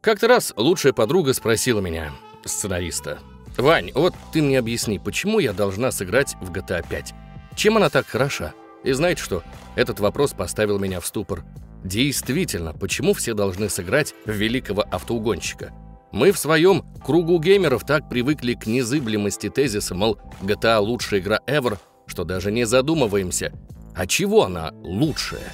[0.00, 2.12] Как-то раз лучшая подруга спросила меня,
[2.46, 3.18] сценариста,
[3.58, 7.12] «Вань, вот ты мне объясни, почему я должна сыграть в GTA 5?
[7.54, 9.42] Чем она так хороша?» И знаете что?
[9.76, 11.44] Этот вопрос поставил меня в ступор.
[11.84, 15.74] Действительно, почему все должны сыграть в великого автоугонщика?
[16.12, 21.76] Мы в своем кругу геймеров так привыкли к незыблемости тезиса, мол, GTA лучшая игра ever,
[22.06, 23.52] что даже не задумываемся,
[23.94, 25.52] а чего она лучшая?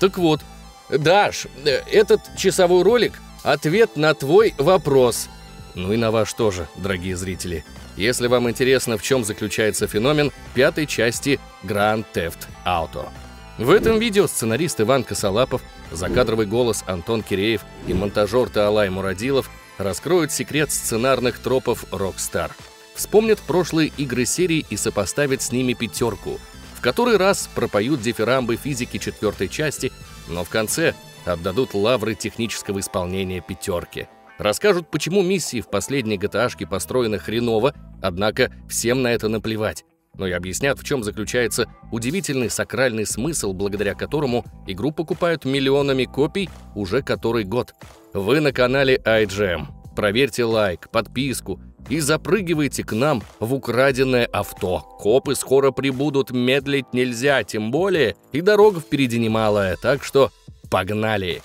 [0.00, 0.42] Так вот,
[0.90, 3.14] Даш, э, этот часовой ролик—
[3.46, 5.28] ответ на твой вопрос.
[5.74, 7.64] Ну и на ваш тоже, дорогие зрители.
[7.96, 13.08] Если вам интересно, в чем заключается феномен пятой части Grand Theft Auto.
[13.56, 15.62] В этом видео сценарист Иван Косолапов,
[15.92, 22.50] закадровый голос Антон Киреев и монтажер Таалай Мурадилов раскроют секрет сценарных тропов Rockstar.
[22.94, 26.40] Вспомнят прошлые игры серии и сопоставят с ними пятерку.
[26.74, 29.92] В который раз пропоют дифирамбы физики четвертой части,
[30.28, 30.94] но в конце
[31.28, 34.08] отдадут лавры технического исполнения пятерки–
[34.38, 39.84] Расскажут, почему миссии в последней gta построены хреново, однако всем на это наплевать.
[40.14, 46.48] Но и объяснят, в чем заключается удивительный сакральный смысл, благодаря которому игру покупают миллионами копий
[46.74, 47.74] уже который год.
[48.14, 49.66] Вы на канале iGEM.
[49.94, 54.80] Проверьте лайк, подписку и запрыгивайте к нам в украденное авто.
[54.98, 60.30] Копы скоро прибудут, медлить нельзя, тем более и дорога впереди немалая, так что
[60.68, 61.42] погнали!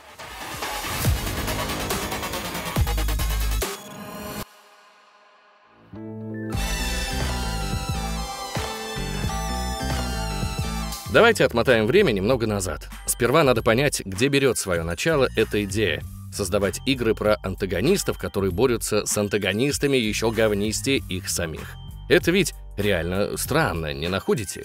[11.14, 12.88] Давайте отмотаем время немного назад.
[13.06, 16.02] Сперва надо понять, где берет свое начало эта идея.
[16.32, 21.76] Создавать игры про антагонистов, которые борются с антагонистами еще говнистее их самих.
[22.08, 24.64] Это ведь реально странно, не находите?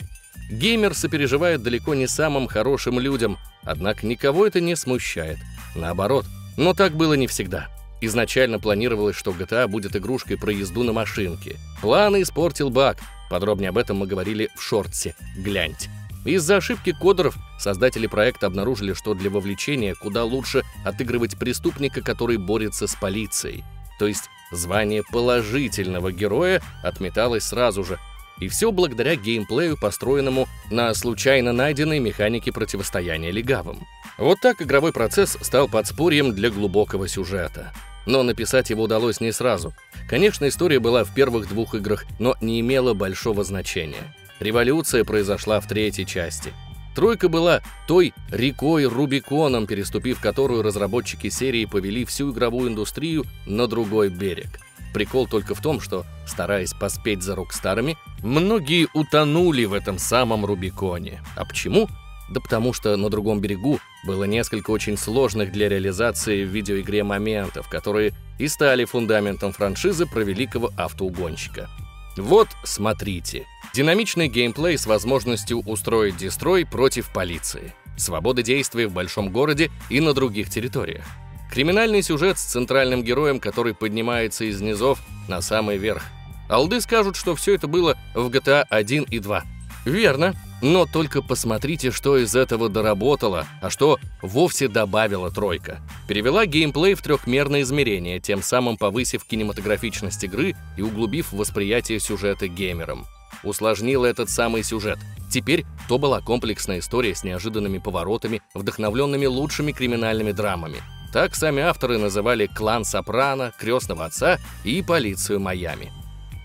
[0.51, 5.39] Геймер сопереживает далеко не самым хорошим людям, однако никого это не смущает.
[5.75, 7.69] Наоборот, но так было не всегда.
[8.01, 11.57] Изначально планировалось, что GTA будет игрушкой про езду на машинке.
[11.81, 12.99] Планы испортил баг.
[13.31, 15.15] Подробнее об этом мы говорили в шортсе.
[15.37, 15.91] Гляньте.
[16.25, 22.87] Из-за ошибки кодеров создатели проекта обнаружили, что для вовлечения куда лучше отыгрывать преступника, который борется
[22.87, 23.65] с полицией.
[23.99, 27.99] То есть звание положительного героя отметалось сразу же.
[28.41, 33.87] И все благодаря геймплею, построенному на случайно найденной механике противостояния легавым.
[34.19, 37.73] Вот так игровой процесс стал подспорьем для глубокого сюжета.
[38.07, 39.75] Но написать его удалось не сразу.
[40.09, 44.15] Конечно, история была в первых двух играх, но не имела большого значения.
[44.39, 46.53] Революция произошла в третьей части.
[46.95, 54.09] Тройка была той рекой Рубиконом, переступив которую разработчики серии повели всю игровую индустрию на другой
[54.09, 54.49] берег.
[54.97, 61.23] Прикол только в том, что, стараясь поспеть за Рокстарами, многие утонули в этом самом Рубиконе.
[61.37, 61.87] А почему?
[62.31, 67.69] Да потому что на другом берегу было несколько очень сложных для реализации в видеоигре моментов,
[67.69, 71.69] которые и стали фундаментом франшизы про великого автоугонщика.
[72.17, 73.45] Вот, смотрите.
[73.75, 77.75] Динамичный геймплей с возможностью устроить дестрой против полиции.
[77.99, 81.05] Свобода действий в большом городе и на других территориях.
[81.51, 86.05] Криминальный сюжет с центральным героем, который поднимается из низов на самый верх.
[86.49, 89.43] Алды скажут, что все это было в GTA 1 и 2.
[89.85, 95.81] Верно, но только посмотрите, что из этого доработала, а что вовсе добавила тройка.
[96.09, 103.07] Перевела геймплей в трехмерное измерение, тем самым повысив кинематографичность игры и углубив восприятие сюжета геймерам.
[103.43, 104.99] Усложнила этот самый сюжет.
[105.31, 110.79] Теперь то была комплексная история с неожиданными поворотами, вдохновленными лучшими криминальными драмами.
[111.17, 115.91] Так сами авторы называли «Клан Сопрано», «Крестного отца» и «Полицию Майами».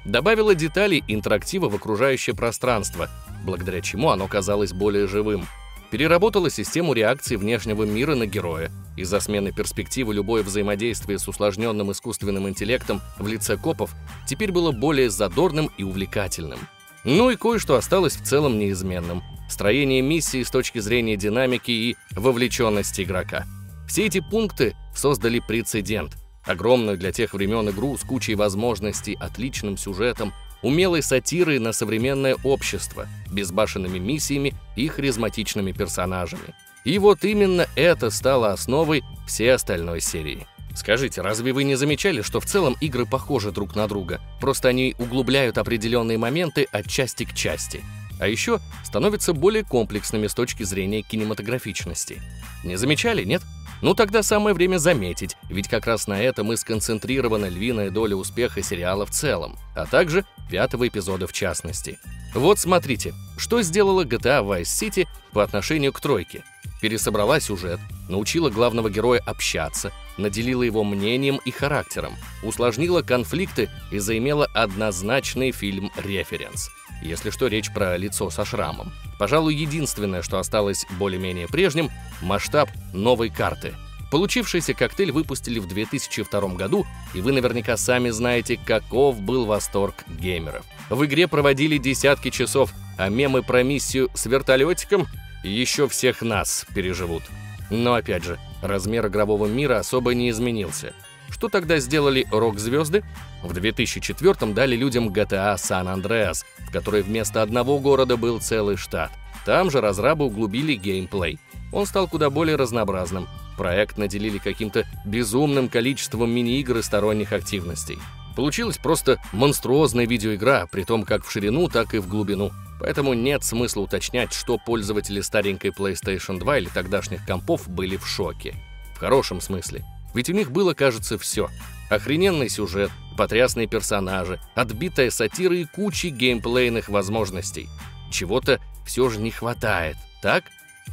[0.06, 3.09] Добавила детали интерактива в окружающее пространство,
[3.44, 5.46] благодаря чему оно казалось более живым.
[5.90, 8.72] Переработала систему реакции внешнего мира на героя.
[8.96, 13.92] Из-за смены перспективы любое взаимодействие с усложненным искусственным интеллектом в лице копов
[14.26, 16.59] теперь было более задорным и увлекательным.
[17.03, 19.22] Ну и кое-что осталось в целом неизменным.
[19.50, 23.46] Строение миссии с точки зрения динамики и вовлеченности игрока.
[23.91, 26.16] Все эти пункты создали прецедент.
[26.46, 33.09] Огромную для тех времен игру с кучей возможностей, отличным сюжетом, умелой сатирой на современное общество,
[33.29, 36.55] безбашенными миссиями и харизматичными персонажами.
[36.85, 40.47] И вот именно это стало основой всей остальной серии.
[40.73, 44.22] Скажите, разве вы не замечали, что в целом игры похожи друг на друга?
[44.40, 47.84] Просто они углубляют определенные моменты от части к части.
[48.22, 52.22] А еще становятся более комплексными с точки зрения кинематографичности.
[52.64, 53.41] Не замечали, нет?
[53.82, 58.62] Ну тогда самое время заметить, ведь как раз на этом и сконцентрирована львиная доля успеха
[58.62, 61.98] сериала в целом, а также пятого эпизода в частности.
[62.36, 66.44] Вот смотрите, что сделала GTA Vice City по отношению к тройке.
[66.82, 67.80] Пересобрала сюжет,
[68.10, 72.14] научила главного героя общаться, наделила его мнением и характером,
[72.44, 76.70] усложнила конфликты и заимела однозначный фильм-референс.
[77.02, 78.94] Если что, речь про лицо со шрамом.
[79.18, 81.90] Пожалуй, единственное, что осталось более-менее прежним–
[82.22, 83.74] масштаб новой карты.
[84.12, 90.66] Получившийся коктейль выпустили в 2002 году, и вы наверняка сами знаете, каков был восторг геймеров.
[90.90, 95.08] В игре проводили десятки часов, а мемы про миссию с вертолетиком
[95.44, 97.24] еще всех нас переживут.
[97.70, 100.94] Но опять же, размер игрового мира особо не изменился.
[101.32, 103.04] Что тогда сделали рок-звезды?
[103.42, 109.12] В 2004 дали людям GTA San Andreas, в которой вместо одного города был целый штат.
[109.46, 111.40] Там же разрабы углубили геймплей.
[111.72, 113.28] Он стал куда более разнообразным.
[113.58, 117.98] Проект наделили каким-то безумным количеством мини-игр и сторонних активностей.
[118.36, 122.52] Получилась просто монструозная видеоигра, при том как в ширину, так и в глубину.
[122.80, 128.56] Поэтому нет смысла уточнять, что пользователи старенькой PlayStation 2 или тогдашних компов были в шоке.
[128.96, 129.86] В хорошем смысле.
[130.13, 131.49] Ведь у них было, кажется, все.
[131.90, 137.69] Охрененный сюжет, потрясные персонажи, отбитая сатира и куча геймплейных возможностей.
[138.11, 140.43] Чего-то все же не хватает, так?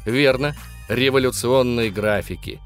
[0.04, 0.54] Верно,
[0.88, 2.60] революционные графики.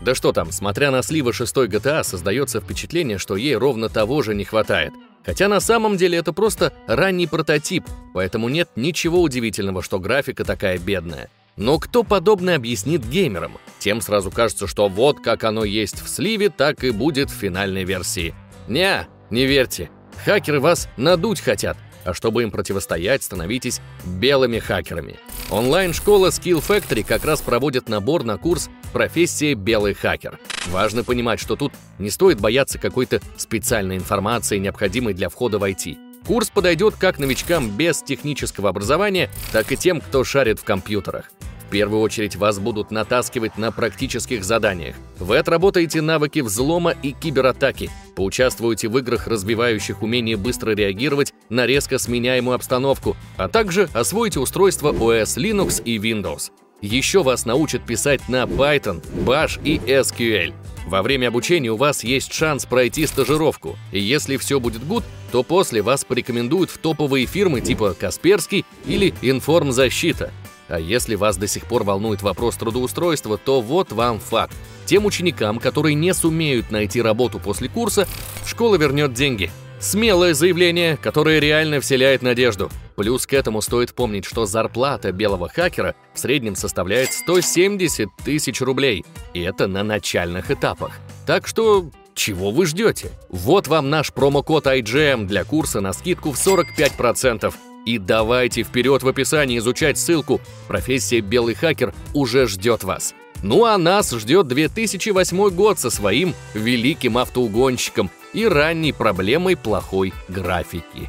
[0.00, 4.34] Да что там, смотря на сливы 6 GTA, создается впечатление, что ей ровно того же
[4.34, 4.92] не хватает–
[5.28, 7.84] Хотя на самом деле это просто ранний прототип,
[8.14, 11.28] поэтому нет ничего удивительного, что графика такая бедная.
[11.58, 13.58] Но кто подобное объяснит геймерам?
[13.80, 17.82] Тем сразу кажется, что вот как оно есть в сливе, так и будет в финальной
[17.82, 18.32] версии.
[18.68, 19.90] Не, не верьте.
[20.24, 25.16] Хакеры вас надуть хотят, а чтобы им противостоять, становитесь белыми хакерами.
[25.50, 30.38] Онлайн-школа Skill Factory как раз проводит набор на курс «Профессия белый хакер».
[30.66, 36.07] Важно понимать, что тут не стоит бояться какой-то специальной информации, необходимой для входа в IT.
[36.28, 41.30] Курс подойдет как новичкам без технического образования, так и тем, кто шарит в компьютерах.
[41.66, 44.94] В первую очередь вас будут натаскивать на практических заданиях.
[45.18, 51.96] Вы отработаете навыки взлома и кибератаки, поучаствуете в играх, разбивающих умение быстро реагировать на резко
[51.96, 56.50] сменяемую обстановку, а также освоите устройства OS Linux и Windows.
[56.82, 60.52] Еще вас научат писать на Python, Bash и SQL.
[60.88, 65.42] Во время обучения у вас есть шанс пройти стажировку, и если все будет гуд, то
[65.42, 70.32] после вас порекомендуют в топовые фирмы типа Касперский или Информзащита.
[70.66, 74.56] А если вас до сих пор волнует вопрос трудоустройства, то вот вам факт.
[74.86, 78.08] Тем ученикам, которые не сумеют найти работу после курса,
[78.46, 79.50] школа вернет деньги.
[79.80, 82.68] Смелое заявление, которое реально вселяет надежду.
[82.96, 89.04] Плюс к этому стоит помнить, что зарплата белого хакера в среднем составляет 170 тысяч рублей.
[89.34, 90.98] И это на начальных этапах.
[91.26, 93.12] Так что чего вы ждете?
[93.28, 97.54] Вот вам наш промокод IGM для курса на скидку в 45%.
[97.86, 100.40] И давайте вперед в описании изучать ссылку.
[100.66, 103.14] Профессия «Белый хакер» уже ждет вас.
[103.42, 111.08] Ну а нас ждет 2008 год со своим великим автоугонщиком и ранней проблемой плохой графики.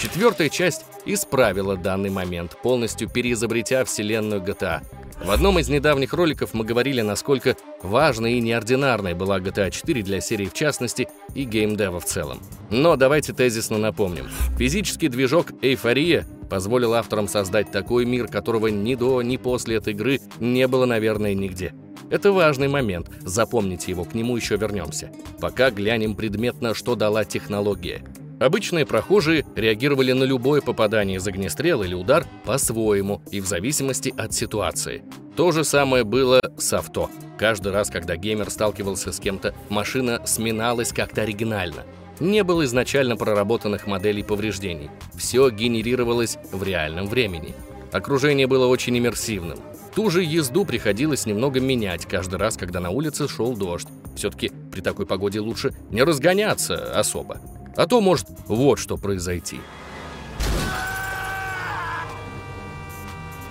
[0.00, 4.82] Четвертая часть исправила данный момент, полностью переизобретя вселенную GTA.
[5.22, 10.20] В одном из недавних роликов мы говорили, насколько важной и неординарной была GTA 4 для
[10.20, 12.40] серии в частности и геймдева в целом.
[12.70, 14.28] Но давайте тезисно напомним.
[14.58, 20.20] Физический движок «Эйфория» позволил авторам создать такой мир, которого ни до, ни после этой игры
[20.40, 21.72] не было, наверное, нигде.
[22.10, 25.10] Это важный момент, запомните его, к нему еще вернемся.
[25.40, 28.02] Пока глянем предметно, что дала технология.
[28.40, 34.32] Обычные прохожие реагировали на любое попадание из огнестрела или удар по-своему и в зависимости от
[34.32, 35.04] ситуации.
[35.36, 37.10] То же самое было с авто.
[37.38, 41.84] Каждый раз, когда геймер сталкивался с кем-то, машина сминалась как-то оригинально.
[42.20, 44.90] Не было изначально проработанных моделей повреждений.
[45.14, 47.54] Все генерировалось в реальном времени.
[47.92, 49.58] Окружение было очень иммерсивным.
[49.94, 53.88] Ту же езду приходилось немного менять каждый раз, когда на улице шел дождь.
[54.16, 57.40] Все-таки при такой погоде лучше не разгоняться особо.
[57.74, 59.58] А то может вот что произойти.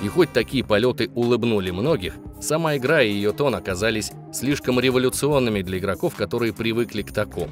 [0.01, 5.79] И хоть такие полеты улыбнули многих, сама игра и ее тон оказались слишком революционными для
[5.79, 7.51] игроков, которые привыкли к такому.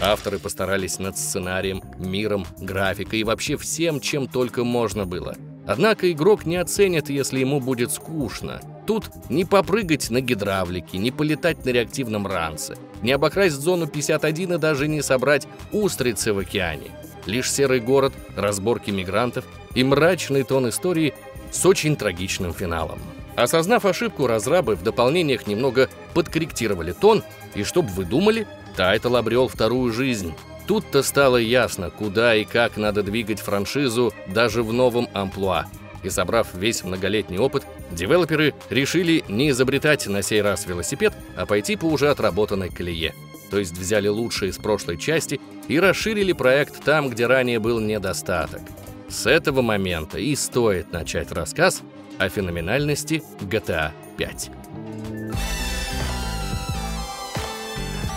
[0.00, 5.36] Авторы постарались над сценарием, миром, графикой и вообще всем, чем только можно было.
[5.66, 11.62] Однако игрок не оценит, если ему будет скучно– Тут не попрыгать на гидравлике, не полетать
[11.66, 16.90] на реактивном ранце, не обокрасть зону 51 и даже не собрать устрицы в океане.
[17.26, 21.12] Лишь серый город, разборки мигрантов и мрачный тон истории
[21.50, 22.98] с очень трагичным финалом.
[23.36, 27.22] Осознав ошибку, разрабы в дополнениях немного подкорректировали тон,
[27.54, 28.46] и чтобы вы думали,
[28.78, 30.34] title обрел вторую жизнь.
[30.68, 35.66] Тут-то стало ясно, куда и как надо двигать франшизу даже в новом амплуа.
[36.04, 41.74] и собрав весь многолетний опыт, девелоперы решили не изобретать на сей раз велосипед, а пойти
[41.74, 43.16] по уже отработанной колее.
[43.50, 48.60] То есть взяли лучшее из прошлой части и расширили проект там, где ранее был недостаток.
[49.08, 51.82] С этого момента и стоит начать рассказ
[52.18, 54.57] о феноменальности GTA 5.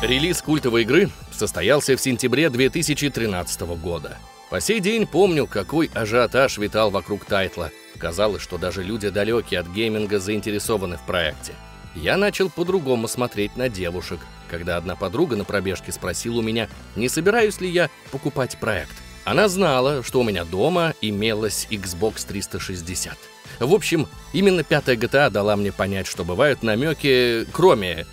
[0.02, 4.18] Релиз культовой игры состоялся в сентябре 2013 года.
[4.50, 7.70] По сей день помню, какой ажиотаж витал вокруг тайтла.
[8.00, 11.54] Казалось, что даже люди далекие от гейминга заинтересованы в проекте.
[11.94, 17.08] Я начал по-другому смотреть на девушек, когда одна подруга на пробежке спросила у меня, не
[17.08, 18.96] собираюсь ли я покупать проект.
[19.24, 23.16] Она знала, что у меня дома имелась Xbox 360.
[23.60, 28.08] В общем, именно пятая GTA дала мне понять, что бывают намеки, кроме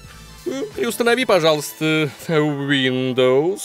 [0.76, 3.62] и установи, пожалуйста, Windows.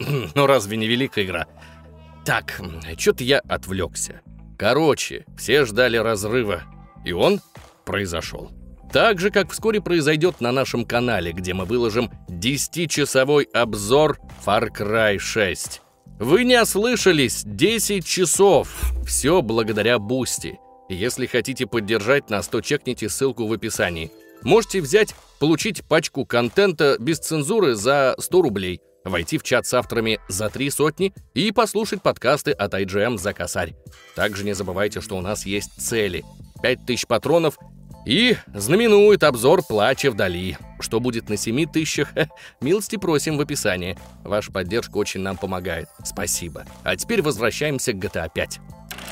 [0.34, 1.46] Ну, разве не великая игра?
[2.24, 2.60] Так,
[2.96, 4.20] что-то я отвлекся.
[4.56, 6.62] Короче, все ждали разрыва,
[7.04, 7.40] и он
[7.84, 8.50] произошел.
[8.92, 15.18] Так же, как вскоре произойдет на нашем канале, где мы выложим 10-часовой обзор Far Cry
[15.18, 15.82] 6.
[16.20, 18.92] Вы не ослышались, 10 часов.
[19.06, 20.58] Все благодаря Boosty.
[20.88, 24.10] Если хотите поддержать нас, то чекните ссылку в описании.
[24.42, 30.20] Можете взять, получить пачку контента без цензуры за 100 рублей, войти в чат с авторами
[30.28, 33.74] за три сотни и послушать подкасты от IGM за косарь.
[34.14, 36.24] Также не забывайте, что у нас есть цели.
[36.62, 37.58] 5000 патронов
[38.06, 40.56] и знаменует обзор «Плача вдали».
[40.80, 42.12] Что будет на 7 тысячах?
[42.60, 43.98] Милости просим в описании.
[44.24, 45.88] Ваша поддержка очень нам помогает.
[46.04, 46.64] Спасибо.
[46.84, 48.60] А теперь возвращаемся к GTA 5.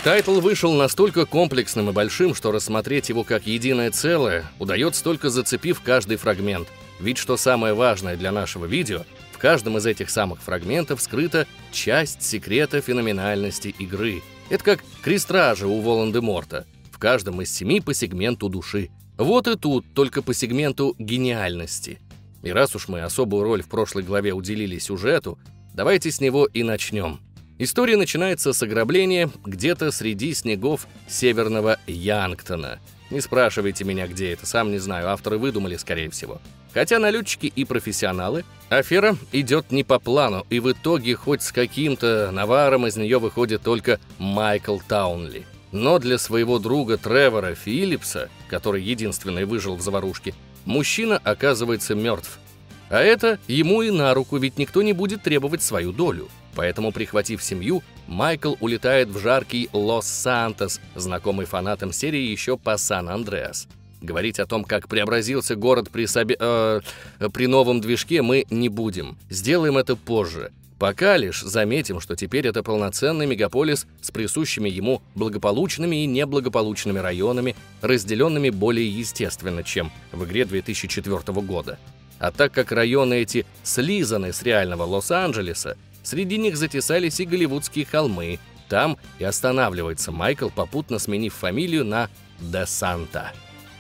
[0.05, 5.81] Title вышел настолько комплексным и большим, что рассмотреть его как единое целое удается только зацепив
[5.81, 6.69] каждый фрагмент.
[7.01, 9.03] Ведь что самое важное для нашего видео,
[9.33, 14.23] в каждом из этих самых фрагментов скрыта часть секрета феноменальности игры.
[14.49, 16.67] Это как крестражи у Волан-де-Морта.
[16.93, 18.91] В каждом из семи по сегменту души.
[19.19, 21.99] Вот и тут только по сегменту гениальности.
[22.43, 25.39] И раз уж мы особую роль в прошлой главе уделили сюжету,
[25.75, 27.19] давайте с него и начнем.
[27.59, 32.81] История начинается с ограбления где-то среди снегов северного Янгтона.
[33.11, 36.39] Не спрашивайте меня, где это, сам не знаю, авторы выдумали, скорее всего.
[36.75, 42.31] Хотя налетчики и профессионалы, афера идет не по плану, и в итоге хоть с каким-то
[42.31, 45.47] наваром из нее выходит только Майкл Таунли.
[45.73, 50.35] Но для своего друга Тревора Филлипса, который единственный выжил в заварушке,
[50.67, 52.39] мужчина оказывается мертв.
[52.91, 56.29] А это ему и на руку, ведь никто не будет требовать свою долю.
[56.57, 63.69] Поэтому, прихватив семью, Майкл улетает в жаркий Лос-Сантос, знакомый фанатам серии еще по Сан-Андреас.
[64.01, 66.37] Говорить о том, как преобразился город при, соби...
[66.39, 66.81] э,
[67.33, 69.19] при новом движке, мы не будем.
[69.29, 70.51] Сделаем это позже.
[70.79, 77.55] Пока лишь заметим, что теперь это полноценный мегаполис с присущими ему благополучными и неблагополучными районами,
[77.83, 81.79] разделенными более естественно, чем в игре 2004 года.
[82.19, 88.39] А так как районы эти слизаны с реального Лос-Анджелеса, Среди них затесались и голливудские холмы.
[88.69, 92.09] Там и останавливается Майкл, попутно сменив фамилию на
[92.39, 93.33] Де Санта.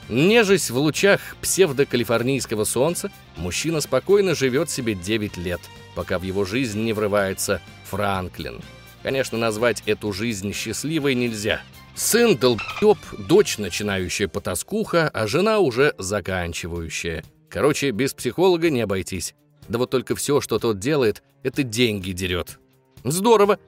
[0.08, 5.60] Нежесть в лучах псевдокалифорнийского солнца, мужчина спокойно живет себе 9 лет,
[5.94, 8.60] пока в его жизнь не врывается Франклин.
[9.04, 11.60] Конечно, назвать эту жизнь счастливой нельзя.
[11.94, 17.22] Сын долбёб, дочь начинающая потаскуха, а жена уже заканчивающая.
[17.48, 19.36] Короче, без психолога не обойтись.
[19.68, 22.58] Да вот только все, что тот делает, это деньги дерет.
[23.04, 23.58] Здорово.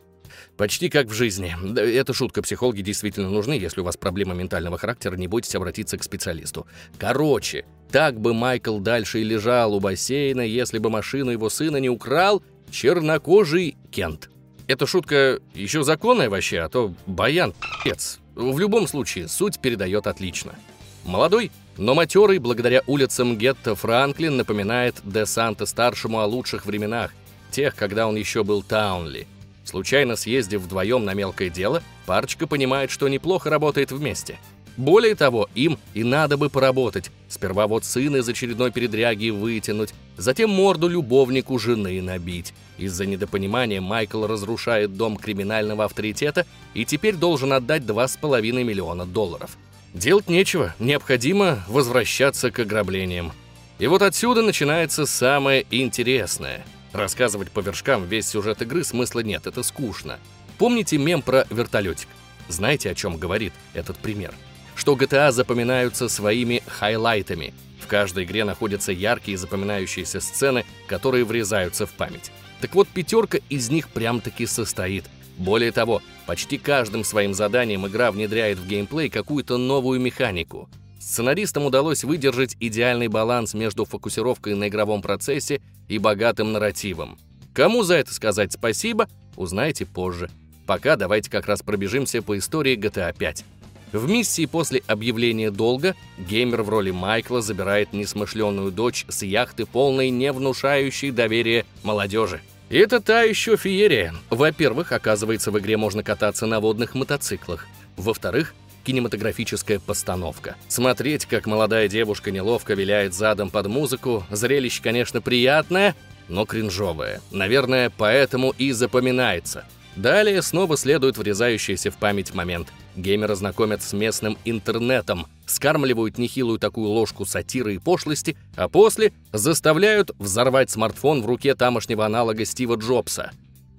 [0.56, 1.54] Почти как в жизни.
[1.78, 3.52] Это шутка, психологи действительно нужны.
[3.52, 6.66] Если у вас проблема ментального характера, не бойтесь обратиться к специалисту.
[6.98, 11.88] Короче, так бы Майкл дальше и лежал у бассейна, если бы машину его сына не
[11.88, 14.28] украл чернокожий Кент.
[14.66, 17.54] Эта шутка еще законная вообще, а то баян
[17.84, 18.18] пец.
[18.34, 20.56] В любом случае, суть передает отлично.
[21.04, 27.12] Молодой, но матерый, благодаря улицам гетто Франклин, напоминает Де Санта-старшему о лучших временах,
[27.50, 29.26] тех, когда он еще был Таунли.
[29.64, 34.38] Случайно съездив вдвоем на мелкое дело, парочка понимает, что неплохо работает вместе.
[34.78, 37.10] Более того, им и надо бы поработать.
[37.28, 42.54] Сперва вот сына из очередной передряги вытянуть, затем морду любовнику жены набить.
[42.78, 49.58] Из-за недопонимания Майкл разрушает дом криминального авторитета и теперь должен отдать 2,5 миллиона долларов.
[49.92, 53.32] Делать нечего, необходимо возвращаться к ограблениям.
[53.80, 56.64] И вот отсюда начинается самое интересное.
[56.98, 60.18] Рассказывать по вершкам весь сюжет игры смысла нет, это скучно.
[60.58, 62.08] Помните мем про вертолетик?
[62.48, 64.34] Знаете, о чем говорит этот пример?
[64.74, 67.54] Что GTA запоминаются своими хайлайтами.
[67.80, 72.32] В каждой игре находятся яркие запоминающиеся сцены, которые врезаются в память.
[72.60, 75.04] Так вот, пятерка из них прям-таки состоит.
[75.36, 80.68] Более того, почти каждым своим заданием игра внедряет в геймплей какую-то новую механику.
[80.98, 87.18] Сценаристам удалось выдержать идеальный баланс между фокусировкой на игровом процессе и богатым нарративом.
[87.54, 90.30] Кому за это сказать спасибо, узнаете позже.
[90.66, 93.44] Пока давайте как раз пробежимся по истории GTA 5.
[93.92, 100.10] В миссии после объявления долга геймер в роли Майкла забирает несмышленную дочь с яхты, полной
[100.10, 102.42] не внушающей доверия молодежи.
[102.68, 104.14] И это та еще феерия.
[104.28, 107.66] Во-первых, оказывается, в игре можно кататься на водных мотоциклах.
[107.96, 108.54] Во-вторых,
[108.88, 110.56] кинематографическая постановка.
[110.66, 115.94] Смотреть, как молодая девушка неловко виляет задом под музыку, зрелище, конечно, приятное,
[116.28, 117.20] но кринжовое.
[117.30, 119.66] Наверное, поэтому и запоминается.
[119.94, 122.68] Далее снова следует врезающийся в память момент–
[122.98, 130.10] Геймера знакомят с местным интернетом, скармливают нехилую такую ложку сатиры и пошлости, а после заставляют
[130.18, 133.30] взорвать смартфон в руке тамошнего аналога Стива Джобса.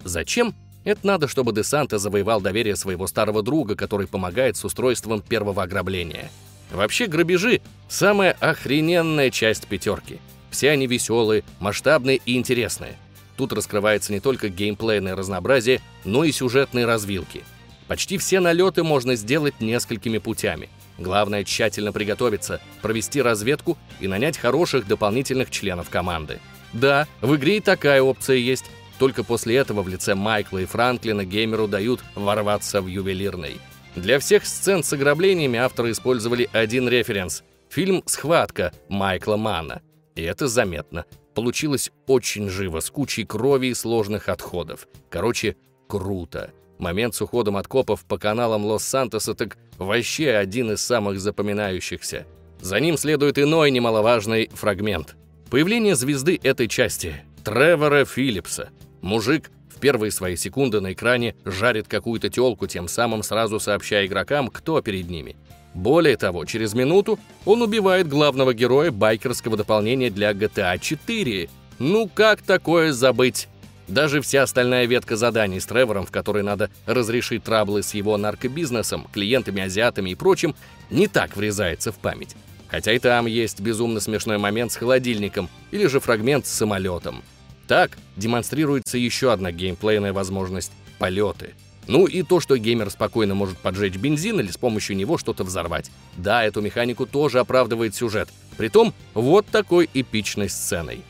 [0.04, 0.56] Зачем?
[0.84, 6.32] Это надо, чтобы Десанта завоевал доверие своего старого друга, который помогает с устройством первого ограбления.
[6.72, 10.20] Вообще, грабежи— самая охрененная часть пятерки.
[10.52, 12.96] Все они веселые, масштабные и интересные.
[13.38, 17.44] Тут раскрывается не только геймплейное разнообразие, но и сюжетные развилки—
[17.90, 20.70] Почти все налеты можно сделать несколькими путями.
[21.00, 26.40] Главное тщательно приготовиться, провести разведку и нанять хороших дополнительных членов команды.
[26.72, 28.66] Да, в игре и такая опция есть.
[29.00, 33.60] Только после этого в лице Майкла и Франклина геймеру дают ворваться в ювелирный.
[33.96, 39.82] Для всех сцен с ограблениями авторы использовали один референс– фильм «Схватка» Майкла Манна.
[40.16, 41.06] И это заметно.
[41.34, 44.88] Получилось очень живо, с кучей крови и сложных отходов.
[45.10, 45.56] Короче,
[45.88, 46.52] круто.
[46.78, 52.26] Момент с уходом от копов по каналам Лос-Сантоса так вообще один из самых запоминающихся.
[52.60, 55.16] За ним следует иной немаловажный фрагмент.
[55.50, 58.70] Появление звезды этой части– Тревора Филлипса.
[59.02, 64.50] Мужик в первые свои секунды на экране жарит какую-то тёлку, тем самым сразу сообщая игрокам,
[64.50, 65.36] кто перед ними.
[65.74, 71.50] Более того, через минуту он убивает главного героя байкерского дополнения для GTA 4.
[71.78, 73.48] Ну как такое забыть?
[73.88, 79.08] Даже вся остальная ветка заданий с Тревором, в которой надо разрешить траблы с его наркобизнесом,
[79.12, 80.56] клиентами, азиатами и прочим,
[80.92, 82.36] не так врезается в память.
[82.68, 87.24] Хотя и там есть безумно смешной момент с холодильником или же фрагмент с самолетом.
[87.70, 91.54] Так демонстрируется еще одна геймплейная возможность— полеты.
[91.86, 95.92] Ну и то, что геймер спокойно может поджечь бензин или с помощью него что-то взорвать.
[96.18, 98.28] Да, эту механику тоже оправдывает сюжет.
[98.58, 101.04] Притом вот такой эпичной сценой.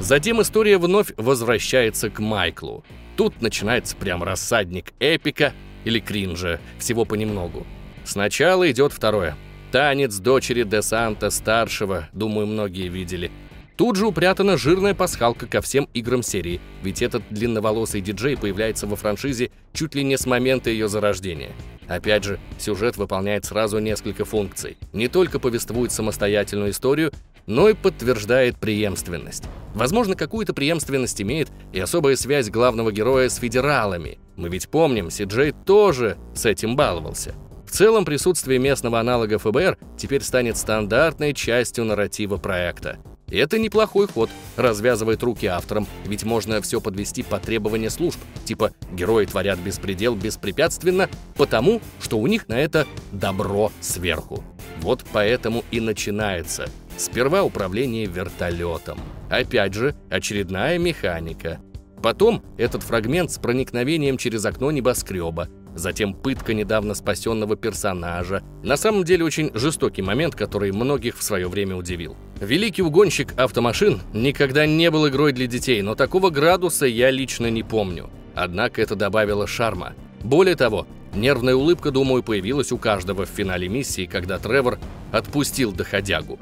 [0.00, 2.86] Затем история вновь возвращается к Майклу.
[3.18, 5.52] Тут начинается прям рассадник эпика
[5.84, 7.66] или кринжа, всего понемногу.
[8.06, 9.36] Сначала идет второе.
[9.74, 13.32] Танец дочери Десанта старшего, думаю, многие видели.
[13.74, 18.94] Тут же упрятана жирная пасхалка ко всем играм серии, ведь этот длинноволосый диджей появляется во
[18.94, 21.50] франшизе чуть ли не с момента ее зарождения.
[21.88, 24.76] Опять же, сюжет выполняет сразу несколько функций.
[24.92, 27.10] Не только повествует самостоятельную историю,
[27.46, 29.42] но и подтверждает преемственность.
[29.74, 34.18] Возможно, какую-то преемственность имеет и особая связь главного героя с федералами.
[34.36, 37.34] Мы ведь помним, Си-Джей тоже с этим баловался.
[37.74, 42.98] Целом, присутствие местного аналога ФБР теперь станет стандартной частью нарратива проекта.
[43.28, 48.70] И это неплохой ход, развязывает руки авторам, ведь можно все подвести под требования служб, типа
[48.92, 54.44] герои творят беспредел беспрепятственно, потому что у них на это добро сверху.
[54.80, 58.98] Вот поэтому и начинается– Сперва управление вертолетом.
[59.28, 61.60] Опять же, очередная механика.
[62.02, 65.48] Потом этот фрагмент с проникновением через окно небоскреба.
[65.74, 68.42] Затем пытка недавно спасенного персонажа.
[68.62, 72.16] На самом деле очень жестокий момент, который многих в свое время удивил.
[72.40, 77.62] Великий угонщик автомашин никогда не был игрой для детей, но такого градуса я лично не
[77.62, 78.08] помню.
[78.34, 79.94] Однако это добавило шарма.
[80.22, 84.78] Более того, нервная улыбка, думаю, появилась у каждого в финале миссии, когда Тревор
[85.12, 86.38] отпустил доходягу.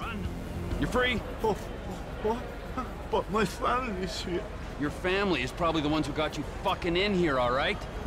[0.81, 1.21] You free?
[1.43, 1.57] Oh,
[2.25, 2.37] what?
[3.11, 4.43] But my family's here.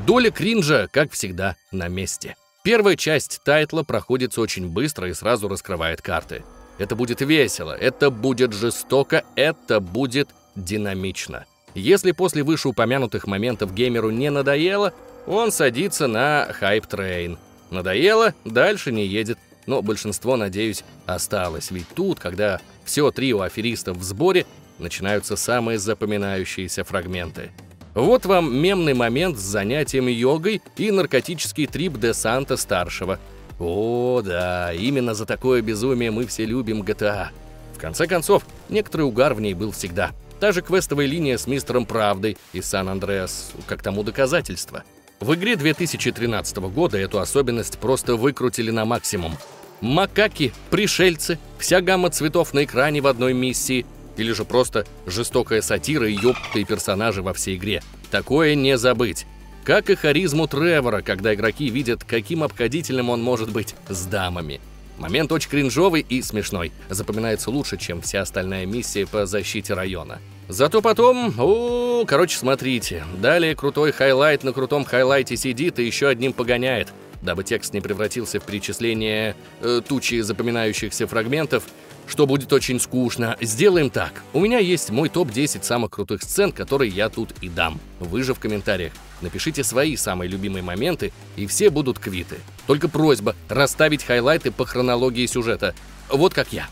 [0.06, 2.36] Доля кринжа, как всегда, на месте.
[2.64, 6.44] Первая часть тайтла проходится очень быстро и сразу раскрывает карты.
[6.78, 11.46] Это будет весело, это будет жестоко, это будет динамично.
[11.74, 14.94] Если после вышеупомянутых моментов геймеру не надоело,
[15.28, 17.38] он садится на hype train.
[17.70, 21.72] Надоело, дальше не едет но большинство, надеюсь, осталось.
[21.72, 24.46] Ведь тут, когда все трио аферистов в сборе,
[24.80, 27.52] начинаются самые запоминающиеся фрагменты.
[27.94, 33.20] Вот вам мемный момент с занятием йогой и наркотический трип Десанта старшего.
[33.58, 37.30] О, да, именно за такое безумие мы все любим GTA.
[37.74, 40.12] В конце концов, некоторый угар в ней был всегда.
[40.40, 44.84] Та же квестовая линия с мистером Правдой из Сан-Андреас, как тому доказательство.
[45.22, 49.38] В игре 2013 года эту особенность просто выкрутили на максимум.
[49.80, 53.86] Макаки, пришельцы, вся гамма цветов на экране в одной миссии,
[54.18, 57.82] или же просто жестокая сатира и ёптые персонажи во всей игре.
[58.12, 59.26] Такое не забыть.
[59.64, 64.62] Как и харизму Тревора, когда игроки видят, каким обходительным он может быть с дамами.
[64.98, 66.72] Момент очень кринжовый и смешной.
[66.90, 70.20] Запоминается лучше, чем вся остальная миссия по защите района.
[70.48, 71.34] Зато потом...
[71.38, 73.04] О, короче, смотрите.
[73.20, 76.94] Далее крутой highlight на крутом highlight е сидит и еще одним погоняет.
[77.22, 81.64] Дабы текст не превратился в перечисление э, тучи запоминающихся фрагментов,
[82.08, 84.24] что будет очень скучно, сделаем так.
[84.34, 87.80] У меня есть мой топ-10 самых крутых сцен, которые я тут и дам.
[88.00, 92.38] Вы же в комментариях напишите свои самые любимые моменты, и все будут квиты.
[92.68, 95.74] Только просьба расставить хайлайты по хронологии сюжета.
[96.10, 96.68] Вот как я.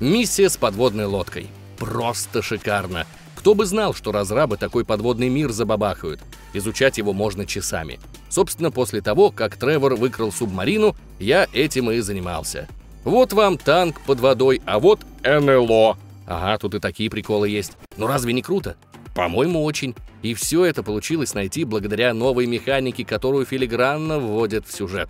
[0.00, 1.48] Миссия с подводной лодкой.
[1.78, 3.06] Просто шикарно.
[3.36, 6.20] Кто бы знал, что разрабы такой подводный мир забабахают.
[6.54, 8.00] Изучать его можно часами.
[8.28, 12.68] Собственно, после того, как Тревор выкрал субмарину, я этим и занимался.
[13.08, 15.96] Вот вам танк под водой, а вот НЛО.
[16.26, 17.72] Ага, тут и такие приколы есть.
[17.96, 18.76] Но разве не круто?
[19.14, 19.94] По-моему, очень.
[20.20, 25.08] И все это получилось найти благодаря новой механике, которую филигранно вводят в сюжет.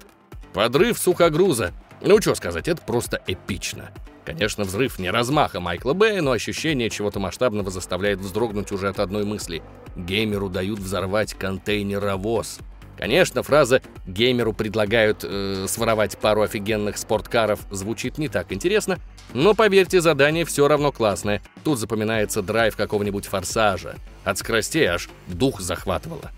[0.52, 1.72] Подрыв сухогруза.
[2.00, 3.90] Ну, что сказать, это просто эпично.
[4.24, 9.24] Конечно, взрыв не размаха Майкла Бэя, но ощущение чего-то масштабного заставляет вздрогнуть уже от одной
[9.24, 9.60] мысли.
[9.96, 12.60] Геймеру дают взорвать контейнеровоз.
[12.98, 18.98] Конечно, фраза «геймеру предлагают э, своровать пару офигенных спорткаров» звучит не так интересно,
[19.32, 21.40] но поверьте, задание все равно классное.
[21.62, 23.94] Тут запоминается драйв какого-нибудь форсажа.
[24.24, 26.32] От скоростей аж дух захватывало.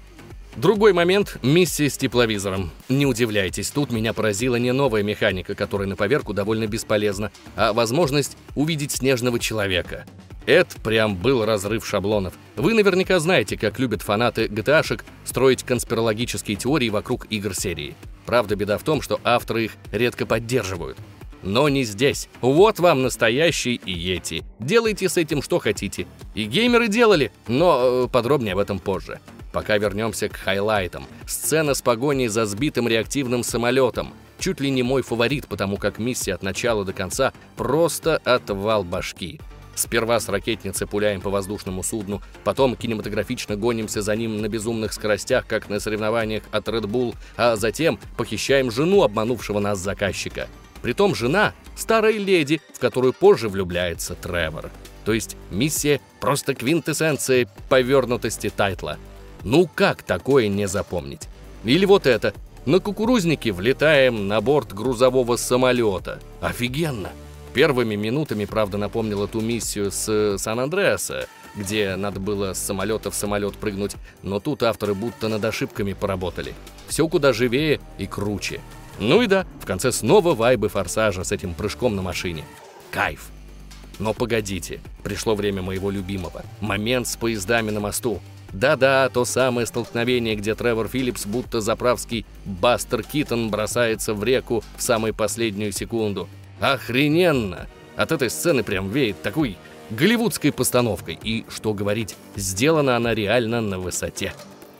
[0.56, 2.70] Другой момент— миссия с тепловизором.
[2.90, 8.36] Не удивляйтесь, тут меня поразила не новая механика, которая на поверку довольно бесполезна, а возможность
[8.54, 10.04] увидеть снежного человека.
[10.50, 12.34] Это прям был разрыв шаблонов.
[12.56, 17.94] Вы наверняка знаете, как любят фанаты GTA-шек строить конспирологические теории вокруг игр серии.
[18.26, 20.98] Правда, беда в том, что авторы их редко поддерживают.
[21.44, 22.28] Но не здесь.
[22.40, 24.42] Вот вам настоящий Иети.
[24.58, 26.08] Делайте с этим что хотите.
[26.34, 29.20] И геймеры делали, но э, подробнее об этом позже.
[29.52, 31.06] Пока вернемся к хайлайтам.
[31.28, 34.12] Сцена с погоней за сбитым реактивным самолетом.
[34.40, 39.38] Чуть ли не мой фаворит, потому как миссия от начала до конца просто отвал башки.
[39.80, 45.46] Сперва с ракетницы пуляем по воздушному судну, потом кинематографично гонимся за ним на безумных скоростях,
[45.46, 50.48] как на соревнованиях от Red Bull, а затем похищаем жену обманувшего нас заказчика.
[50.82, 54.70] Притом жена— старая леди, в которую позже влюбляется Тревор.
[55.06, 58.98] То есть миссия— просто квинтэссенция повернутости тайтла.
[59.44, 61.26] Ну как такое не запомнить?
[61.64, 62.34] Или вот это.
[62.66, 66.20] На кукурузнике влетаем на борт грузового самолета.
[66.42, 67.08] Офигенно!
[67.52, 73.56] Первыми минутами, правда, напомнила ту миссию с Сан-Андреаса, где надо было с самолета в самолет
[73.56, 76.54] прыгнуть, но тут авторы будто над ошибками поработали.
[76.86, 78.60] Все куда живее и круче.
[79.00, 82.44] Ну и да, в конце снова вайбы форсажа с этим прыжком на машине.
[82.90, 83.30] Кайф.
[83.98, 86.42] Но погодите, пришло время моего любимого.
[86.60, 88.20] Момент с поездами на мосту.
[88.52, 94.82] Да-да, то самое столкновение, где Тревор Филлипс, будто заправский Бастер Китон, бросается в реку в
[94.82, 96.28] самую последнюю секунду.
[96.60, 97.66] Охрененно!
[97.96, 99.56] От этой сцены прям веет такой
[99.90, 101.18] голливудской постановкой.
[101.22, 104.32] И, что говорить, сделана она реально на высоте.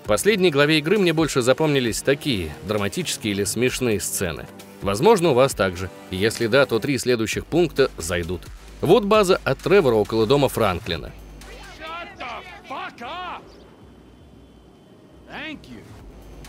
[0.04, 4.46] В последней главе игры мне больше запомнились такие драматические или смешные сцены.
[4.82, 5.90] Возможно, у вас также.
[6.10, 8.42] Если да, то три следующих пункта зайдут.
[8.80, 11.12] Вот база от Тревора около дома Франклина.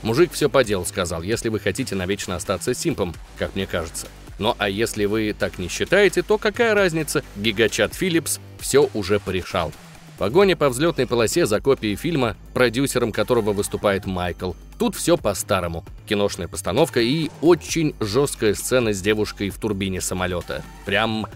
[0.02, 4.08] Мужик все по делу сказал, если вы хотите навечно остаться симпом, как мне кажется.
[4.42, 9.72] Ну а если вы так не считаете, то какая разница, гигачат Philips все уже порешал.
[10.18, 14.54] Погоня по взлетной полосе за копией фильма, продюсером которого выступает Майкл.
[14.80, 15.86] Тут все по-старому.
[16.08, 20.64] Киношная постановка и очень жесткая сцена с девушкой в турбине самолета.
[20.88, 21.28] Прям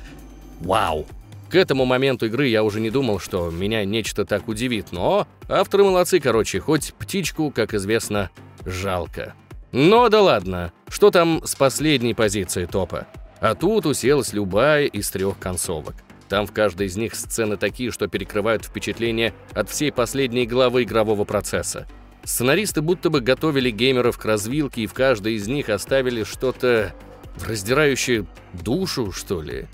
[0.60, 1.06] вау.
[1.52, 5.84] К этому моменту игры я уже не думал, что меня нечто так удивит, но авторы
[5.84, 8.32] молодцы, короче, хоть птичку, как известно,
[8.66, 9.36] жалко.
[9.78, 13.08] Но да ладно, что там с последней позиции топа?
[13.42, 15.96] А тут уселась любая из трех концовок.
[16.30, 21.26] Там в каждой из них сцены такие, что перекрывают впечатление от всей последней главы игрового
[21.26, 21.88] процесса.
[22.24, 26.96] Сценаристы будто бы готовили геймеров к развилке, и в каждой из них оставили что-то
[27.46, 29.68] раздирающее душу, что ли.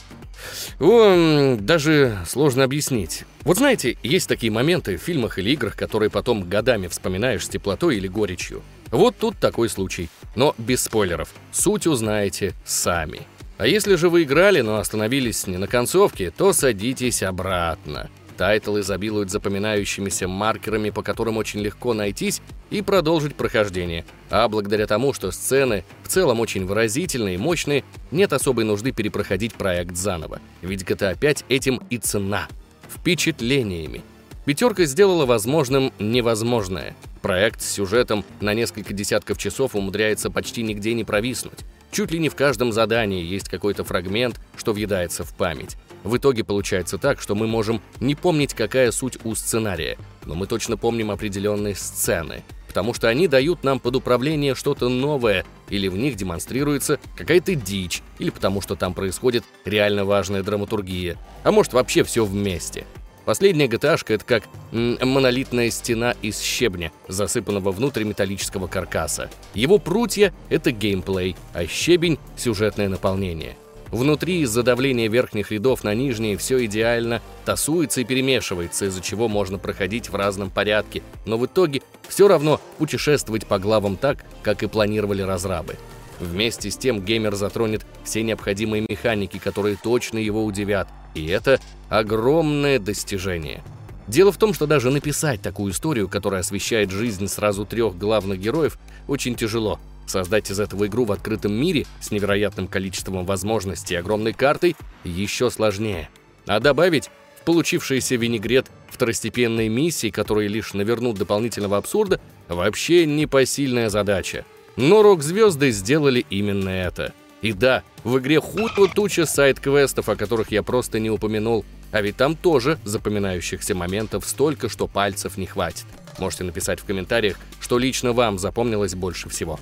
[0.80, 3.26] О, даже сложно объяснить.
[3.44, 7.98] Вот знаете, есть такие моменты в фильмах или играх, которые потом годами вспоминаешь с теплотой
[7.98, 8.62] или горечью.
[8.92, 10.10] Вот тут такой случай.
[10.36, 11.30] Но без спойлеров.
[11.52, 13.22] Суть узнаете сами.
[13.58, 18.10] А если же вы играли, но остановились не на концовке, то садитесь обратно.
[18.38, 24.06] Title изобилует запоминающимися маркерами, по которым очень легко найтись и продолжить прохождение.
[24.30, 29.54] А благодаря тому, что сцены в целом очень выразительные и мощные, нет особой нужды перепроходить
[29.54, 30.40] проект заново.
[30.62, 32.48] Ведь GTA 5 этим и цена.
[32.90, 34.02] Впечатлениями.
[34.46, 36.96] Пятерка сделала возможным невозможное.
[37.22, 41.60] Проект с сюжетом на несколько десятков часов умудряется почти нигде не провиснуть.
[41.92, 45.78] Чуть ли не в каждом задании есть какой-то фрагмент, что въедается в память.
[46.04, 50.48] В итоге получается так, что мы можем не помнить, какая суть у сценария, но мы
[50.48, 55.98] точно помним определенные сцены, потому что они дают нам под управление что-то новое, или в
[55.98, 62.04] них демонстрируется какая-то дичь, или потому что там происходит реально важная драматургия, а может вообще
[62.04, 62.86] все вместе.
[63.24, 69.30] Последняя gta это как монолитная стена из щебня, засыпанного внутрь металлического каркаса.
[69.54, 73.56] Его прутья— это геймплей, а щебень— сюжетное наполнение.
[73.92, 79.58] Внутри из-за давления верхних рядов на нижние все идеально тасуется и перемешивается, из-за чего можно
[79.58, 84.68] проходить в разном порядке, но в итоге все равно путешествовать по главам так, как и
[84.68, 85.76] планировали разрабы.
[86.22, 92.80] Вместе с тем геймер затронет все необходимые механики, которые точно его удивят, и это огромное
[92.80, 93.62] достижение.
[94.08, 98.78] Дело в том, что даже написать такую историю, которая освещает жизнь сразу трех главных героев,
[99.08, 104.34] очень тяжело– Создать из этого игру в открытом мире с невероятным количеством возможностей и огромной
[104.34, 106.10] картой еще сложнее.
[106.46, 107.10] А добавить
[107.40, 114.46] в получившийся винегрет второстепенные миссии, которые лишь навернут дополнительного абсурда, вообще непосильная задача.
[114.76, 117.14] Но рок-звезды сделали именно это.
[117.42, 122.18] И да, в игре худо туча сайт-квестов, о которых я просто не упомянул, а ведь
[122.18, 125.86] там тоже запоминающихся моментов столько, что пальцев не хватит.
[126.20, 129.60] Можете написать в комментариях, что лично вам запомнилось больше всего.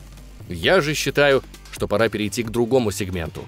[0.49, 3.45] Я же считаю, что пора перейти к другому сегменту.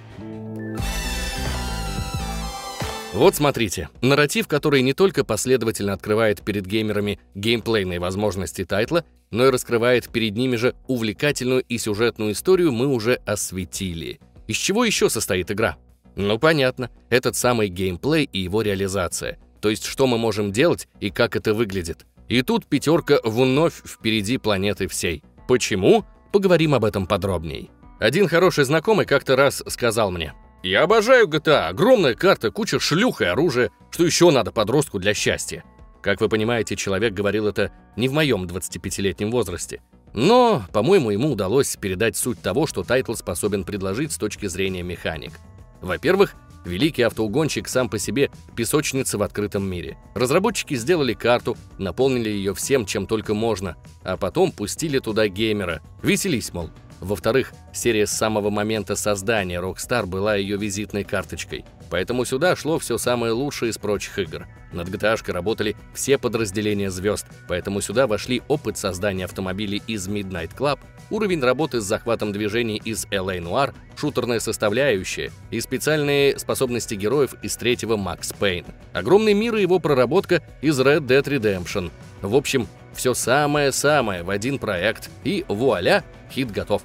[3.14, 9.50] Вот смотрите, нарратив, который не только последовательно открывает перед геймерами геймплейные возможности тайтла, но и
[9.50, 14.20] раскрывает перед ними же увлекательную и сюжетную историю, мы уже осветили.
[14.48, 15.78] Из чего еще состоит игра?
[16.16, 19.40] Ну понятно, этот самый геймплей и его реализация.
[19.60, 22.06] То есть что мы можем делать и как это выглядит.
[22.30, 25.24] И тут пятерка вновь впереди планеты всей.
[25.48, 26.06] Почему?
[26.32, 27.72] Поговорим об этом подробней.
[28.00, 33.26] Один хороший знакомый как-то раз сказал мне, «Я обожаю GTA, огромная карта, куча шлюх и
[33.26, 35.64] оружия, что еще надо подростку для счастья?»
[36.02, 39.82] Как вы понимаете, человек говорил это не в моем 25-летнем возрасте.
[40.14, 45.34] Но, по-моему, ему удалось передать суть того, что тайтл способен предложить с точки зрения механик.
[45.80, 46.34] Во-первых,
[46.66, 49.98] Великий автоугонщик сам по себе песочница в открытом мире.
[50.14, 55.82] Разработчики сделали карту, наполнили ее всем, чем только можно, а потом пустили туда геймера.
[56.04, 56.70] Веселись, мол.
[57.00, 61.66] Во-вторых, серия с самого момента создания Rockstar была ее визитной карточкой.
[61.92, 64.48] Поэтому сюда шло все самое лучшее из прочих игр.
[64.72, 70.80] Над GTA работали все подразделения звезд, поэтому сюда вошли опыт создания автомобилей из Midnight Club,
[71.10, 77.58] уровень работы с захватом движений из LA Noir, шутерная составляющая и специальные способности героев из
[77.58, 78.74] третьего Max Payne.
[78.94, 81.92] Огромный мир и его проработка из Red Dead Redemption.
[82.22, 86.84] В общем, все самое-самое в один проект, и вуаля, хит готов.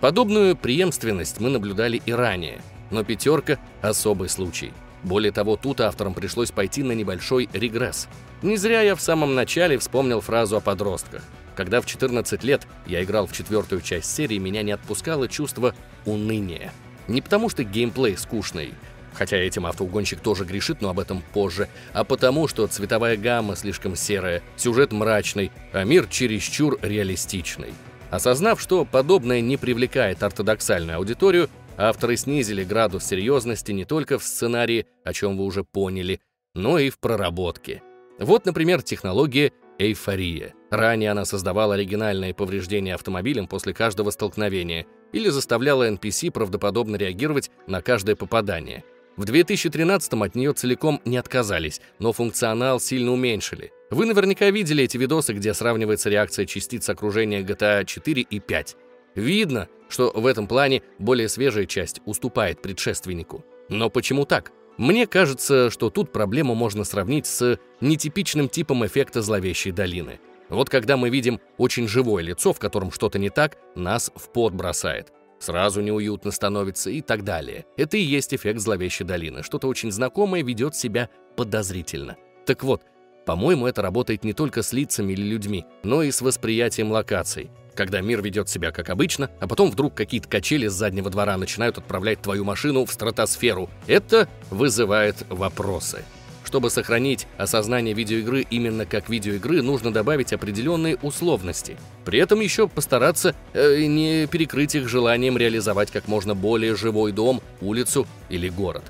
[0.00, 2.60] Подобную преемственность мы наблюдали и ранее,
[2.94, 4.72] но «пятерка»— особый случай.
[5.02, 8.08] Более того, тут авторам пришлось пойти на небольшой регресс.
[8.40, 11.22] Не зря я в самом начале вспомнил фразу о подростках.
[11.54, 15.74] Когда в 14 лет я играл в четвертую часть серии, меня не отпускало чувство
[16.06, 16.72] уныния.
[17.06, 18.72] Не потому что геймплей скучный,
[19.12, 23.94] хотя этим автоугонщик тоже грешит, но об этом позже, а потому что цветовая гамма слишком
[23.94, 27.74] серая, сюжет мрачный, а мир чересчур реалистичный.
[28.10, 34.86] Осознав, что подобное не привлекает ортодоксальную аудиторию, авторы снизили градус серьезности не только в сценарии,
[35.04, 36.20] о чем вы уже поняли,
[36.54, 37.82] но и в проработке.
[38.18, 40.54] Вот, например, технология эйфория.
[40.70, 47.82] Ранее она создавала оригинальные повреждения автомобилям после каждого столкновения или заставляла NPC правдоподобно реагировать на
[47.82, 48.84] каждое попадание.
[49.16, 53.72] В 2013-м от нее целиком не отказались, но функционал сильно уменьшили.
[53.90, 58.76] Вы наверняка видели эти видосы, где сравнивается реакция частиц окружения GTA 4 и 5.
[59.14, 63.44] Видно, что в этом плане более свежая часть уступает предшественнику.
[63.68, 64.52] Но почему так?
[64.76, 70.18] Мне кажется, что тут проблему можно сравнить с нетипичным типом эффекта зловещей долины.
[70.48, 74.52] Вот когда мы видим очень живое лицо, в котором что-то не так, нас в пот
[74.52, 75.12] бросает.
[75.38, 77.66] Сразу неуютно становится и так далее.
[77.76, 79.42] Это и есть эффект зловещей долины.
[79.42, 82.16] Что-то очень знакомое ведет себя подозрительно.
[82.46, 82.82] Так вот,
[83.26, 88.00] по-моему, это работает не только с лицами или людьми, но и с восприятием локаций когда
[88.00, 92.20] мир ведет себя как обычно, а потом вдруг какие-то качели с заднего двора начинают отправлять
[92.22, 93.68] твою машину в стратосферу.
[93.86, 96.04] Это вызывает вопросы.
[96.44, 101.76] чтобы сохранить осознание видеоигры именно как видеоигры, нужно добавить определенные условности.
[102.04, 107.40] При этом еще постараться э, не перекрыть их желанием реализовать как можно более живой дом,
[107.60, 108.84] улицу или город.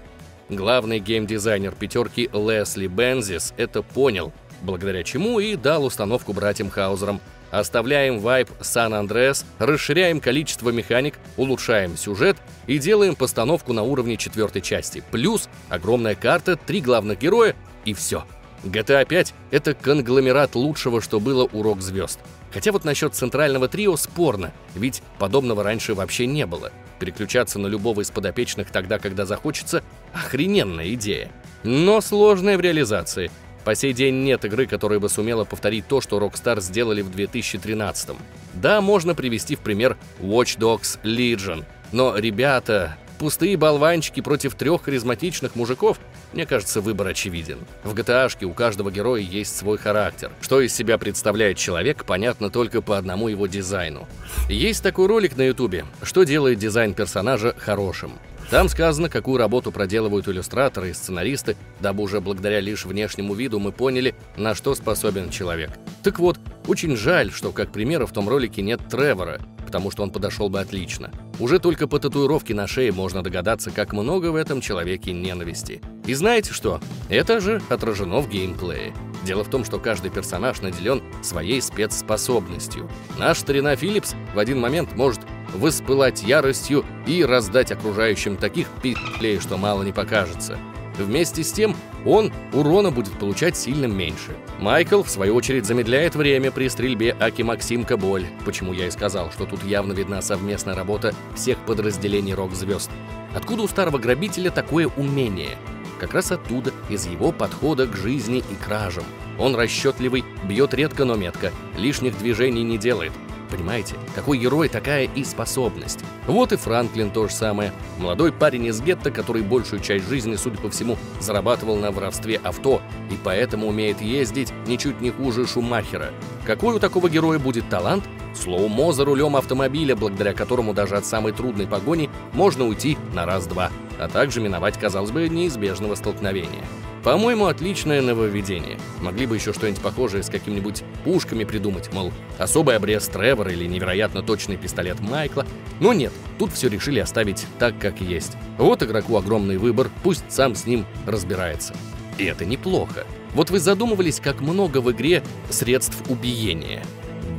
[0.50, 7.20] Главный геймдизайнер пятерки Лесли Бензис это понял, благодаря чему и дал установку братьям Хаузерам
[7.54, 12.36] Оставляем вайп Сан-Андреас, расширяем количество механик, улучшаем сюжет
[12.66, 15.04] и делаем постановку на уровне четвертой части.
[15.12, 18.24] Плюс огромная карта, три главных героя и все.
[18.64, 22.18] GTA 5— это конгломерат лучшего, что было у Рок Звезд.
[22.52, 26.72] Хотя вот насчет центрального трио спорно, ведь подобного раньше вообще не было.
[26.98, 31.30] Переключаться на любого из подопечных тогда, когда захочется— охрененная идея.
[31.62, 33.30] Но сложная в реализации—
[33.64, 38.10] по сей день нет игры, которая бы сумела повторить то, что Rockstar сделали в 2013
[38.10, 38.16] -м.
[38.54, 45.56] Да, можно привести в пример Watch Dogs Legion, но, ребята, пустые болванчики против трех харизматичных
[45.56, 45.98] мужиков,
[46.32, 47.58] мне кажется, выбор очевиден.
[47.84, 50.30] В GTA у каждого героя есть свой характер.
[50.40, 54.08] Что из себя представляет человек, понятно только по одному его дизайну.
[54.48, 58.18] Есть такой ролик на ютубе «Что делает дизайн персонажа хорошим?».
[58.50, 63.72] Там сказано, какую работу проделывают иллюстраторы и сценаристы, дабы уже благодаря лишь внешнему виду мы
[63.72, 65.70] поняли, на что способен человек.
[66.02, 70.10] Так вот, очень жаль, что, как примера, в том ролике нет Тревора, потому что он
[70.10, 71.10] подошел бы отлично.
[71.40, 75.80] Уже только по татуировке на шее можно догадаться, как много в этом человеке ненависти.
[76.06, 76.80] И знаете что?
[77.08, 78.94] Это же отражено в геймплее.
[79.24, 82.90] Дело в том, что каждый персонаж наделен своей спецспособностью.
[83.18, 85.20] Наш старина Филлипс в один момент может
[85.52, 90.58] воспылать яростью и раздать окружающим таких пи***лей, что мало не покажется.
[90.98, 91.74] Вместе с тем,
[92.06, 94.36] он урона будет получать сильно меньше.
[94.60, 99.32] Майкл, в свою очередь, замедляет время при стрельбе Аки Максимка Боль, почему я и сказал,
[99.32, 102.90] что тут явно видна совместная работа всех подразделений рок-звезд.
[103.34, 105.56] Откуда у старого грабителя такое умение?
[105.98, 109.04] Как раз оттуда, из его подхода к жизни и кражам.
[109.38, 113.12] Он расчетливый, бьет редко, но метко, лишних движений не делает,
[113.54, 116.00] Понимаете, какой герой, такая и способность.
[116.26, 117.72] Вот и Франклин то же самое.
[117.98, 122.82] Молодой парень из гетто, который большую часть жизни, судя по всему, зарабатывал на воровстве авто,
[123.12, 126.10] и поэтому умеет ездить ничуть не хуже Шумахера.
[126.44, 128.02] Какой у такого героя будет талант?
[128.34, 133.70] Слоумо за рулем автомобиля, благодаря которому даже от самой трудной погони можно уйти на раз-два,
[134.00, 136.64] а также миновать, казалось бы, неизбежного столкновения.
[137.04, 138.78] По-моему, отличное нововведение.
[139.02, 144.22] Могли бы еще что-нибудь похожее с какими-нибудь пушками придумать, мол, особый обрез Тревора или невероятно
[144.22, 145.46] точный пистолет Майкла.
[145.80, 148.32] Но нет, тут все решили оставить так, как есть.
[148.56, 151.76] Вот игроку огромный выбор, пусть сам с ним разбирается.
[152.16, 153.04] И это неплохо.
[153.34, 156.82] Вот вы задумывались, как много в игре средств убиения.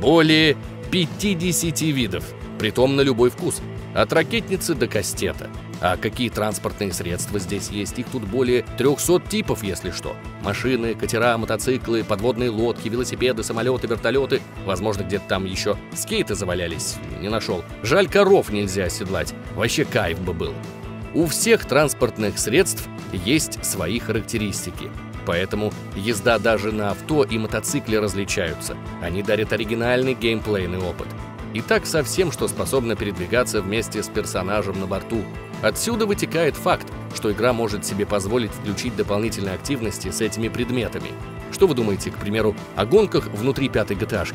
[0.00, 0.56] Более
[0.92, 2.24] 50 видов,
[2.60, 3.60] притом на любой вкус.
[3.96, 5.50] От ракетницы до кастета–
[5.80, 7.98] а какие транспортные средства здесь есть?
[7.98, 10.16] Их тут более 300 типов, если что.
[10.42, 14.40] Машины, катера, мотоциклы, подводные лодки, велосипеды, самолеты, вертолеты.
[14.64, 16.96] Возможно, где-то там еще скейты завалялись.
[17.20, 17.62] Не нашел.
[17.82, 19.34] Жаль, коров нельзя оседлать.
[19.54, 20.54] Вообще кайф бы был.
[21.14, 24.90] У всех транспортных средств есть свои характеристики.
[25.26, 28.76] Поэтому езда даже на авто и мотоцикле различаются.
[29.02, 31.08] Они дарят оригинальный геймплейный опыт.
[31.52, 35.24] И так со всем, что способно передвигаться вместе с персонажем на борту.
[35.62, 41.10] Отсюда вытекает факт, что игра может себе позволить включить дополнительные активности с этими предметами.
[41.52, 44.26] Что вы думаете, к примеру, о гонках внутри пятой GTA?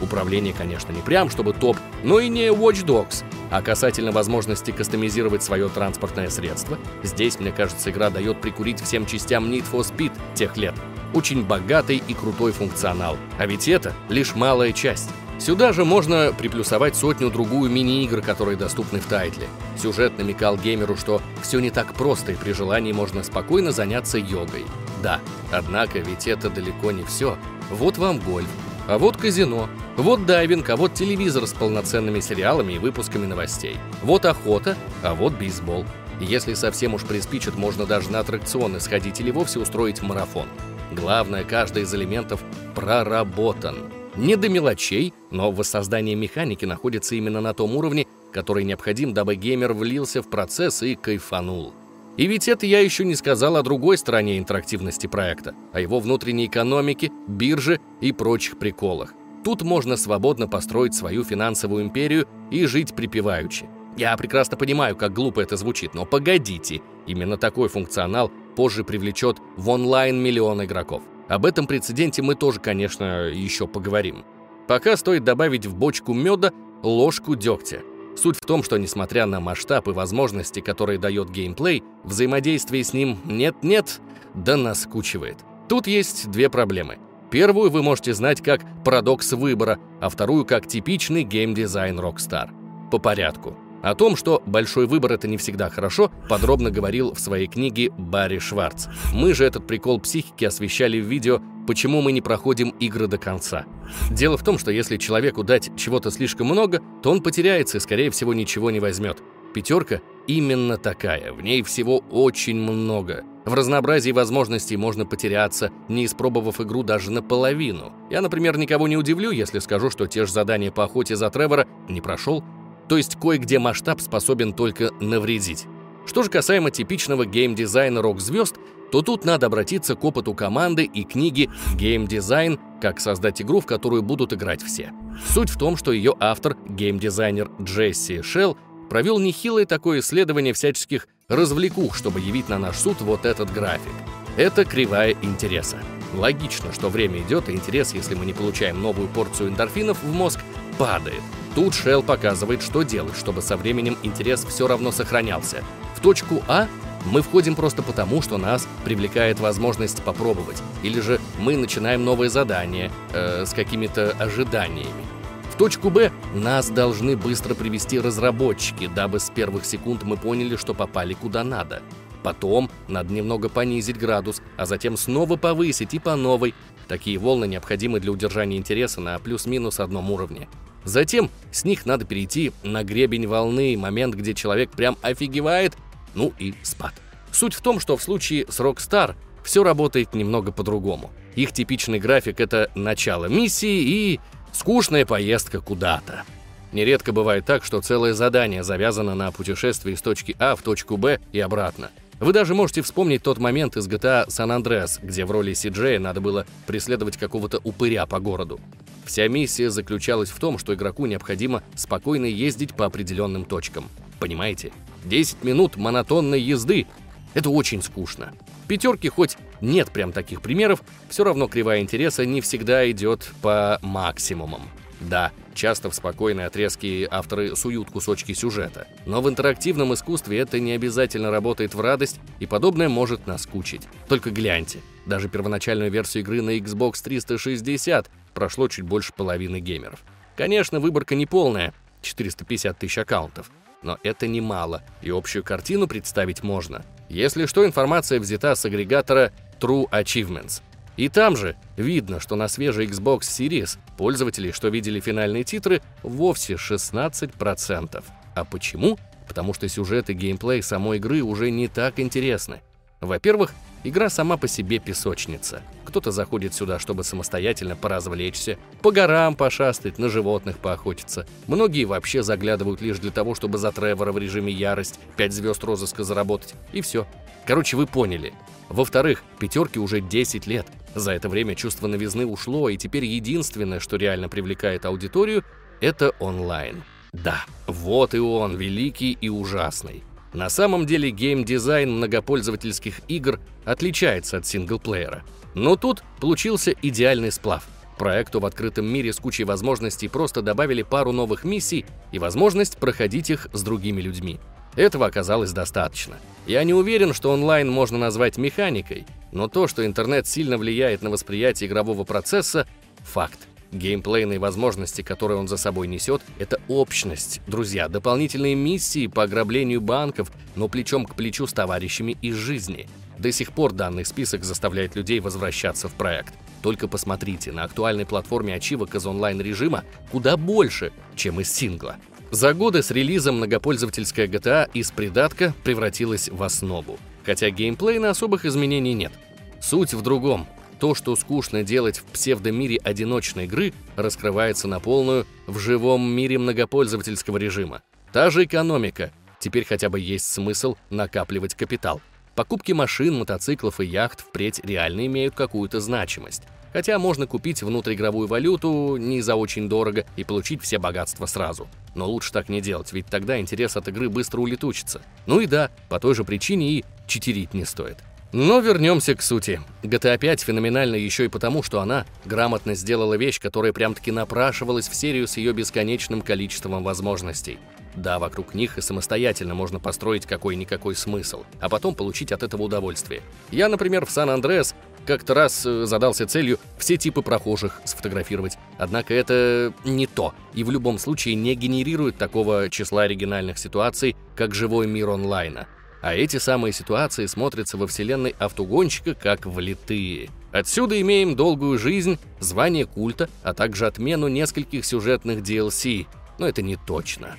[0.00, 3.24] Управление, конечно, не прям, чтобы топ, но и не Watch Dogs.
[3.50, 9.50] А касательно возможности кастомизировать свое транспортное средство, здесь, мне кажется, игра дает прикурить всем частям
[9.50, 10.74] Need for Speed тех лет.
[11.12, 13.16] Очень богатый и крутой функционал.
[13.38, 15.10] А ведь это лишь малая часть.
[15.40, 19.48] Сюда же можно приплюсовать сотню-другую мини-игр, которые доступны в тайтле.
[19.74, 24.66] Сюжет намекал геймеру, что все не так просто, и при желании можно спокойно заняться йогой.
[25.02, 27.38] Да, однако ведь это далеко не все.
[27.70, 28.50] Вот вам гольф,
[28.86, 33.78] а вот казино, вот дайвинг, а вот телевизор с полноценными сериалами и выпусками новостей.
[34.02, 35.86] Вот охота, а вот бейсбол.
[36.20, 40.48] Если совсем уж приспичит, можно даже на аттракционы сходить или вовсе устроить марафон.
[40.92, 42.42] Главное, каждый из элементов
[42.74, 43.76] проработан.
[44.20, 49.72] Не до мелочей, но воссоздание механики находится именно на том уровне, который необходим, дабы геймер
[49.72, 51.72] влился в процесс и кайфанул.
[52.18, 56.46] И ведь это я еще не сказал о другой стороне интерактивности проекта, о его внутренней
[56.46, 59.14] экономике, бирже и прочих приколах.
[59.42, 63.70] Тут можно свободно построить свою финансовую империю и жить припеваючи.
[63.96, 69.70] Я прекрасно понимаю, как глупо это звучит, но погодите, именно такой функционал позже привлечет в
[69.70, 71.02] онлайн миллион игроков.
[71.30, 74.24] Об этом прецеденте мы тоже, конечно, еще поговорим.
[74.66, 76.50] Пока стоит добавить в бочку меда
[76.82, 77.82] ложку дегтя.
[78.16, 83.16] Суть в том, что несмотря на масштаб и возможности, которые дает геймплей, взаимодействие с ним
[83.24, 84.00] нет-нет,
[84.34, 85.36] да наскучивает.
[85.68, 86.98] Тут есть две проблемы.
[87.30, 92.48] Первую вы можете знать как парадокс выбора, а вторую как типичный геймдизайн Rockstar.
[92.90, 93.56] По порядку.
[93.82, 98.38] О том, что большой выбор это не всегда хорошо, подробно говорил в своей книге Барри
[98.38, 98.86] Шварц.
[99.12, 103.64] Мы же этот прикол психики освещали в видео «Почему мы не проходим игры до конца».
[104.10, 108.10] Дело в том, что если человеку дать чего-то слишком много, то он потеряется и, скорее
[108.10, 109.22] всего, ничего не возьмет.
[109.54, 113.24] Пятерка именно такая, в ней всего очень много.
[113.46, 117.92] В разнообразии возможностей можно потеряться, не испробовав игру даже наполовину.
[118.10, 121.66] Я, например, никого не удивлю, если скажу, что те же задания по охоте за Тревора
[121.88, 122.44] не прошел,
[122.90, 125.66] то есть кое-где масштаб способен только навредить.
[126.06, 128.56] Что же касаемо типичного геймдизайна рок-звезд,
[128.90, 132.58] то тут надо обратиться к опыту команды и книги «Геймдизайн.
[132.82, 134.92] Как создать игру, в которую будут играть все».
[135.24, 138.56] Суть в том, что ее автор, геймдизайнер Джесси Шелл,
[138.88, 143.92] провел нехилое такое исследование всяческих развлекух, чтобы явить на наш суд вот этот график.
[144.36, 145.78] Это кривая интереса.
[146.12, 150.40] Логично, что время идет, и интерес, если мы не получаем новую порцию эндорфинов в мозг,
[150.78, 151.22] падает.
[151.54, 155.64] Тут Шелл показывает, что делать, чтобы со временем интерес все равно сохранялся.
[155.96, 156.68] В точку А
[157.06, 160.62] мы входим просто потому, что нас привлекает возможность попробовать.
[160.82, 165.04] Или же мы начинаем новое задание э, с какими-то ожиданиями.
[165.52, 170.74] В точку Б нас должны быстро привести разработчики, дабы с первых секунд мы поняли, что
[170.74, 171.82] попали куда надо.
[172.22, 176.54] Потом надо немного понизить градус, а затем снова повысить и по новой.
[176.90, 180.48] Такие волны необходимы для удержания интереса на плюс-минус одном уровне.
[180.82, 185.76] Затем с них надо перейти на гребень волны, момент, где человек прям офигевает,
[186.14, 186.92] ну и спад.
[187.30, 189.14] Суть в том, что в случае с Rockstar
[189.44, 191.12] все работает немного по-другому.
[191.36, 194.20] Их типичный график— это начало миссии и
[194.50, 196.24] скучная поездка куда-то.
[196.72, 201.20] Нередко бывает так, что целое задание завязано на путешествии с точки А в точку Б
[201.30, 201.92] и обратно.
[202.20, 206.20] Вы даже можете вспомнить тот момент из GTA San Andreas, где в роли Си надо
[206.20, 208.60] было преследовать какого-то упыря по городу.
[209.06, 213.86] Вся миссия заключалась в том, что игроку необходимо спокойно ездить по определенным точкам.
[214.18, 214.70] Понимаете?
[215.06, 216.86] 10 минут монотонной езды—
[217.34, 218.34] это очень скучно.
[218.68, 224.62] Пятерки хоть нет прям таких примеров, все равно кривая интереса не всегда идет по максимумам.
[225.00, 230.72] Да, часто в спокойной отрезке авторы суют кусочки сюжета, но в интерактивном искусстве это не
[230.72, 233.88] обязательно работает в радость, и подобное может наскучить.
[234.08, 240.00] Только гляньте, даже первоначальную версию игры на Xbox 360 прошло чуть больше половины геймеров.
[240.36, 241.72] Конечно, выборка не полная,
[242.02, 243.50] 450 тысяч аккаунтов,
[243.82, 246.84] но это немало, и общую картину представить можно.
[247.08, 250.62] Если что, информация взята с агрегатора True Achievements.
[250.96, 256.54] И там же видно, что на свежей Xbox Series пользователей, что видели финальные титры, вовсе
[256.54, 258.04] 16%.
[258.34, 258.98] А почему?
[259.26, 262.60] Потому что сюжет и геймплей самой игры уже не так интересны.
[263.00, 265.62] Во-первых, игра сама по себе песочница.
[265.86, 271.26] Кто-то заходит сюда, чтобы самостоятельно поразвлечься, по горам пошастать, на животных поохотиться.
[271.46, 276.04] Многие вообще заглядывают лишь для того, чтобы за Тревора в режиме ярость 5 звезд розыска
[276.04, 277.06] заработать, и все.
[277.46, 278.34] Короче, вы поняли.
[278.68, 280.66] Во-вторых, пятерки уже 10 лет.
[280.94, 285.44] За это время чувство новизны ушло, и теперь единственное, что реально привлекает аудиторию,
[285.80, 286.82] это онлайн.
[287.12, 290.02] Да, вот и он, великий и ужасный.
[290.32, 295.24] На самом деле геймдизайн многопользовательских игр отличается от синглплеера.
[295.54, 297.66] Но тут получился идеальный сплав.
[297.98, 303.28] Проекту в открытом мире с кучей возможностей просто добавили пару новых миссий и возможность проходить
[303.30, 304.38] их с другими людьми.
[304.76, 306.16] Этого оказалось достаточно.
[306.46, 311.10] Я не уверен, что онлайн можно назвать механикой, но то, что интернет сильно влияет на
[311.10, 312.66] восприятие игрового процесса–
[313.04, 313.38] факт.
[313.72, 317.40] Геймплейные возможности, которые он за собой несет, это общность.
[317.46, 322.88] Друзья, дополнительные миссии по ограблению банков, но плечом к плечу с товарищами из жизни.
[323.18, 326.34] До сих пор данный список заставляет людей возвращаться в проект.
[326.62, 331.96] Только посмотрите, на актуальной платформе ачивок из онлайн-режима куда больше, чем из сингла.
[332.32, 336.98] За годы с релизом многопользовательская GTA из придатка превратилась в основу.
[337.24, 339.12] Хотя геймплейна особых изменений нет.
[339.60, 340.46] Суть в другом.
[340.78, 347.36] То, что скучно делать в псевдомире одиночной игры, раскрывается на полную в живом мире многопользовательского
[347.36, 347.82] режима.
[348.12, 349.12] Та же экономика.
[349.38, 352.00] Теперь хотя бы есть смысл накапливать капитал.
[352.34, 356.44] Покупки машин, мотоциклов и яхт впредь реально имеют какую-то значимость.
[356.72, 361.68] Хотя можно купить внутриигровую валюту не за очень дорого и получить все богатства сразу.
[361.94, 365.02] Но лучше так не делать, ведь тогда интерес от игры быстро улетучится.
[365.26, 367.98] Ну и да, по той же причине и читерить не стоит.
[368.32, 369.60] Но вернемся к сути.
[369.82, 374.94] GTA 5 феноменальна еще и потому, что она грамотно сделала вещь, которая прям-таки напрашивалась в
[374.94, 377.58] серию с ее бесконечным количеством возможностей.
[377.96, 383.20] Да, вокруг них и самостоятельно можно построить какой-никакой смысл, а потом получить от этого удовольствие.
[383.50, 384.76] Я, например, в Сан-Андреас
[385.10, 388.58] как-то раз э, задался целью все типы прохожих сфотографировать.
[388.78, 394.54] Однако это не то, и в любом случае не генерирует такого числа оригинальных ситуаций, как
[394.54, 395.66] живой мир онлайна.
[396.00, 400.30] А эти самые ситуации смотрятся во вселенной автогонщика как влитые.
[400.52, 406.06] Отсюда имеем долгую жизнь, звание культа, а также отмену нескольких сюжетных DLC.
[406.38, 407.36] Но это не точно.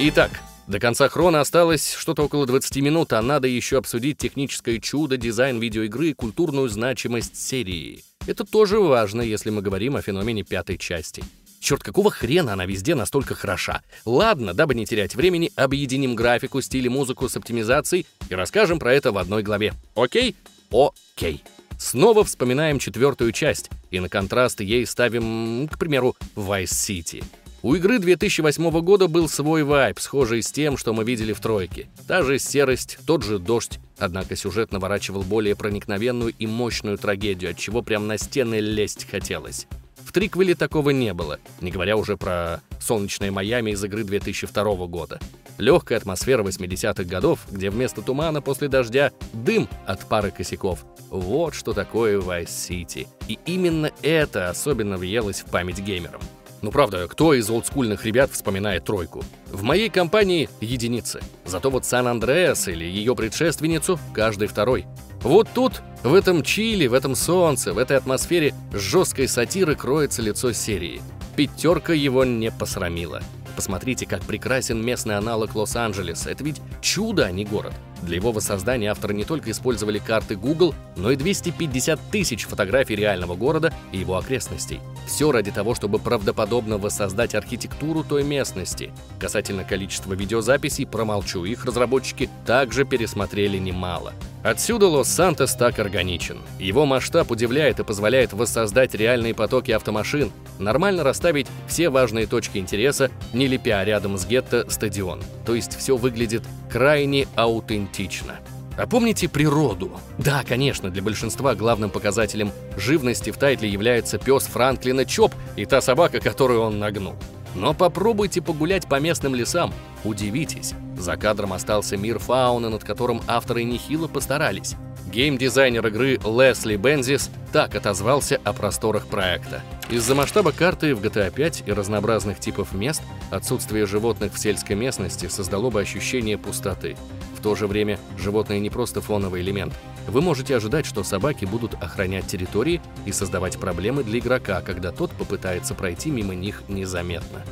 [0.00, 0.30] Итак,
[0.68, 5.58] до конца хрона осталось что-то около 20 минут, а надо еще обсудить техническое чудо, дизайн
[5.58, 8.04] видеоигры и культурную значимость серии.
[8.26, 11.24] Это тоже важно, если мы говорим о феномене пятой части.
[11.58, 13.82] Черт, какого хрена она везде настолько хороша?
[14.04, 18.92] Ладно, дабы не терять времени, объединим графику, стиль и музыку с оптимизацией и расскажем про
[18.92, 19.72] это в одной главе.
[19.96, 20.36] Окей?
[20.70, 21.42] Окей.
[21.78, 27.24] Снова вспоминаем четвертую часть, и на контраст ей ставим, к примеру, Vice City.
[27.60, 31.88] У игры 2008 года был свой вайб, схожий с тем, что мы видели в «тройке».
[32.06, 37.58] Та же серость, тот же дождь, однако сюжет наворачивал более проникновенную и мощную трагедию, от
[37.58, 39.66] чего прям на стены лезть хотелось.
[40.04, 45.18] В триквеле такого не было, не говоря уже про «Солнечное Майами» из игры 2002 года.
[45.58, 50.86] Легкая атмосфера 80-х годов, где вместо тумана после дождя дым от пары косяков.
[51.10, 53.08] Вот что такое Vice City.
[53.26, 56.20] И именно это особенно въелось в память геймерам.
[56.60, 59.24] Ну правда, кто из олдскульных ребят вспоминает тройку?
[59.52, 61.20] В моей компании единицы.
[61.44, 64.86] Зато вот Сан-Андреас или ее предшественницу каждый второй.
[65.22, 70.52] Вот тут, в этом чили, в этом солнце, в этой атмосфере жесткой сатиры кроется лицо
[70.52, 71.00] серии.
[71.36, 73.22] Пятерка его не посрамила.
[73.54, 76.30] Посмотрите, как прекрасен местный аналог Лос-Анджелеса.
[76.30, 77.72] Это ведь чудо, а не город.
[78.02, 83.34] Для его воссоздания авторы не только использовали карты Google, но и 250 тысяч фотографий реального
[83.34, 84.80] города и его окрестностей.
[85.06, 88.92] Все ради того, чтобы правдоподобно воссоздать архитектуру той местности.
[89.18, 94.12] Касательно количества видеозаписей, промолчу, их разработчики также пересмотрели немало.
[94.42, 96.38] Отсюда Лос-Сантос так органичен.
[96.60, 103.10] Его масштаб удивляет и позволяет воссоздать реальные потоки автомашин, нормально расставить все важные точки интереса,
[103.32, 105.20] не лепя рядом с гетто стадион.
[105.44, 108.36] То есть все выглядит крайне аутентично.
[108.76, 109.90] А помните природу?
[110.18, 115.80] Да, конечно, для большинства главным показателем живности в тайтле является пес Франклина Чоп и та
[115.80, 117.14] собака, которую он нагнул.
[117.56, 120.74] Но попробуйте погулять по местным лесам, удивитесь.
[120.96, 124.76] За кадром остался мир фауны, над которым авторы нехило постарались.
[125.10, 129.62] Геймдизайнер игры Лесли Бензис так отозвался о просторах проекта.
[129.88, 135.26] Из-за масштаба карты в GTA 5 и разнообразных типов мест отсутствие животных в сельской местности
[135.28, 136.94] создало бы ощущение пустоты.
[137.38, 139.72] В то же время животные не просто фоновый элемент.
[140.06, 145.12] Вы можете ожидать, что собаки будут охранять территории и создавать проблемы для игрока, когда тот
[145.12, 147.42] попытается пройти мимо них незаметно.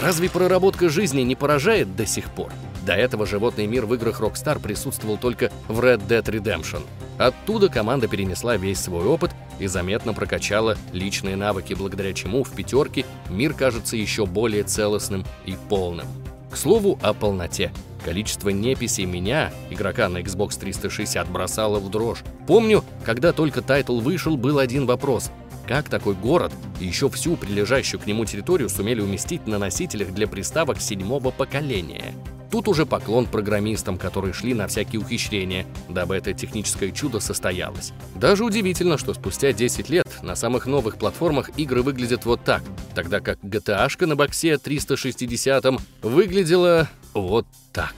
[0.00, 2.52] Разве проработка жизни не поражает до сих пор?
[2.84, 6.82] До этого животный мир в играх Rockstar присутствовал только в Red Dead Redemption.
[7.18, 9.30] Оттуда команда перенесла весь свой опыт
[9.60, 15.56] и заметно прокачала личные навыки, благодаря чему в пятерке мир кажется еще более целостным и
[15.68, 16.06] полным.
[16.50, 17.70] К слову о полноте.
[18.04, 22.24] Количество неписей меня, игрока на Xbox 360, бросало в дрожь.
[22.48, 25.30] Помню, когда только тайтл вышел, был один вопрос.
[25.72, 30.28] Как такой город и еще всю прилежащую к нему территорию сумели уместить на носителях для
[30.28, 32.12] приставок седьмого поколения?
[32.50, 37.94] Тут уже поклон программистам, которые шли на всякие ухищрения, дабы это техническое чудо состоялось.
[38.14, 42.62] Даже удивительно, что спустя 10 лет на самых новых платформах игры выглядят вот так,
[42.94, 45.64] тогда как GTA-шка на боксе 360
[46.02, 47.94] выглядела вот так.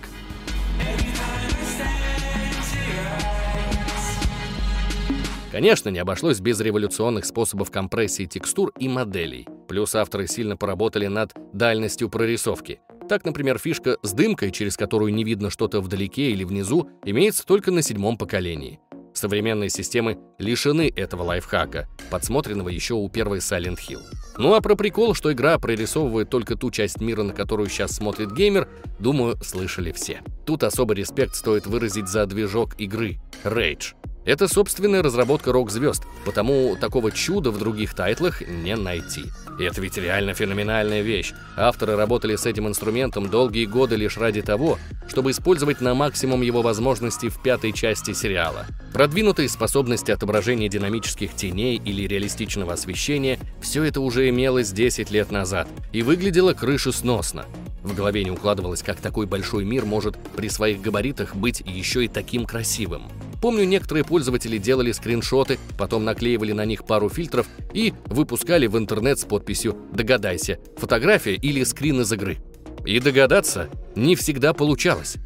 [5.55, 9.46] Конечно, не обошлось без революционных способов компрессии текстур и моделей.
[9.68, 12.80] Плюс авторы сильно поработали над дальностью прорисовки.
[13.09, 17.70] Так, например, фишка с дымкой, через которую не видно что-то вдалеке или внизу, имеется только
[17.70, 18.80] на седьмом поколении.
[19.12, 24.00] Современные системы лишены этого лайфхака, подсмотренного еще у первой Silent Hill.
[24.36, 28.32] Ну а про прикол, что игра прорисовывает только ту часть мира, на которую сейчас смотрит
[28.32, 30.20] геймер, думаю, слышали все.
[30.46, 33.94] Тут особый респект стоит выразить за движок игры— Rage.
[34.25, 39.25] Это собственная разработка рок-звезд, потому такого чуда в других тайтлах не найти.
[39.59, 41.33] И это ведь реально феноменальная вещь.
[41.57, 46.62] Авторы работали с этим инструментом долгие годы лишь ради того, чтобы использовать на максимум его
[46.62, 48.66] возможностей в пятой части сериала.
[48.95, 55.68] Продвинутые способности отображения динамических теней или реалистичного освещения– все это уже имелось 10 лет назад
[55.93, 57.45] и выглядело крышесносно.
[57.83, 62.09] В голове не укладывалось, как такой большой мир может при своих габаритах быть еще и
[62.09, 63.03] таким красивым.
[63.41, 69.18] Помню, некоторые пользователи делали скриншоты, потом наклеивали на них пару фильтров и выпускали в интернет
[69.18, 72.39] с подписью «Догадайся, фотография или скрин из игры».
[72.87, 75.16] И догадаться не всегда получалось.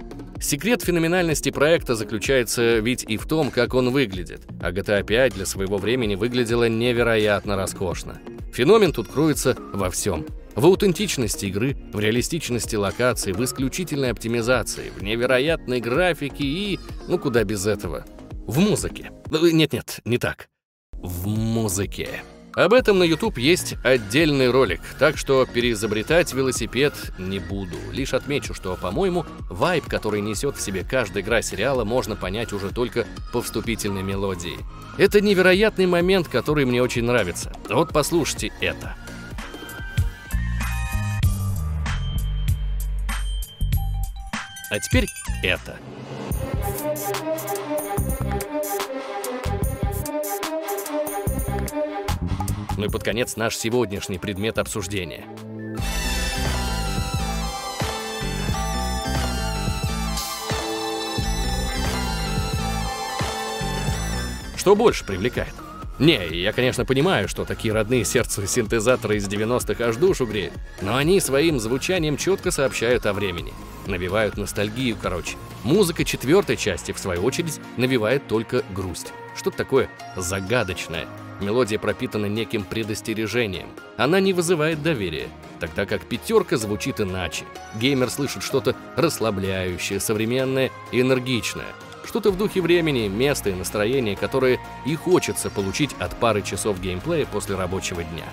[0.41, 5.47] Секрет феноменальности проекта заключается ведь и в том, как он выглядит, а GTA 5 для
[5.47, 8.21] своего времени выглядела невероятно роскошно.
[8.53, 10.27] Феномен тут кроется во всем.
[10.55, 16.81] В аутентичности игры, в реалистичности локаций, в исключительной оптимизации, в невероятной графике и...
[17.07, 18.05] ну куда без этого?
[18.47, 19.13] В музыке.
[19.31, 20.49] Нет-нет, не так.
[20.93, 22.23] В музыке.
[22.55, 27.77] Об этом на YouTube есть отдельный ролик, так что переизобретать велосипед не буду.
[27.93, 32.71] Лишь отмечу, что, по-моему, вайб, который несет в себе каждая игра сериала, можно понять уже
[32.71, 34.59] только по вступительной мелодии.
[34.97, 37.53] Это невероятный момент, который мне очень нравится.
[37.69, 38.97] Вот послушайте это.
[44.71, 45.07] А теперь
[45.43, 45.77] это.
[52.79, 55.24] Ну и под конец наш сегодняшний предмет обсуждения.
[64.57, 65.53] Что больше привлекает?
[65.99, 70.95] Не, я, конечно, понимаю, что такие родные сердцу синтезаторы из 90-х аж душу греют, но
[70.95, 73.53] они своим звучанием четко сообщают о времени.
[73.87, 75.37] Навевают ностальгию, короче.
[75.64, 79.12] Музыка четвертой части, в свою очередь, навевает только грусть.
[79.35, 81.09] Что-то такое загадочное,
[81.41, 83.68] Мелодия пропитана неким предостережением.
[83.97, 85.28] Она не вызывает доверия,
[85.61, 87.45] тогда как пятерка звучит иначе.
[87.76, 91.66] Геймер слышит что-то расслабляющее, современное и энергичное.
[92.05, 97.26] Что-то в духе времени, места и настроения, которое и хочется получить от пары часов геймплея
[97.26, 98.24] после рабочего дня.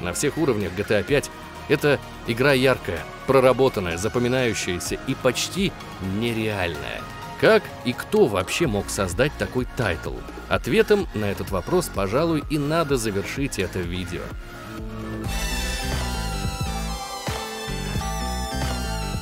[0.00, 1.30] На всех уровнях GTA 5
[1.68, 5.72] это игра яркая, проработанная, запоминающаяся и почти
[6.20, 7.00] нереальная.
[7.40, 10.14] Как и кто вообще мог создать такой тайтл?
[10.52, 14.20] Ответом на этот вопрос, пожалуй, и надо завершить это видео.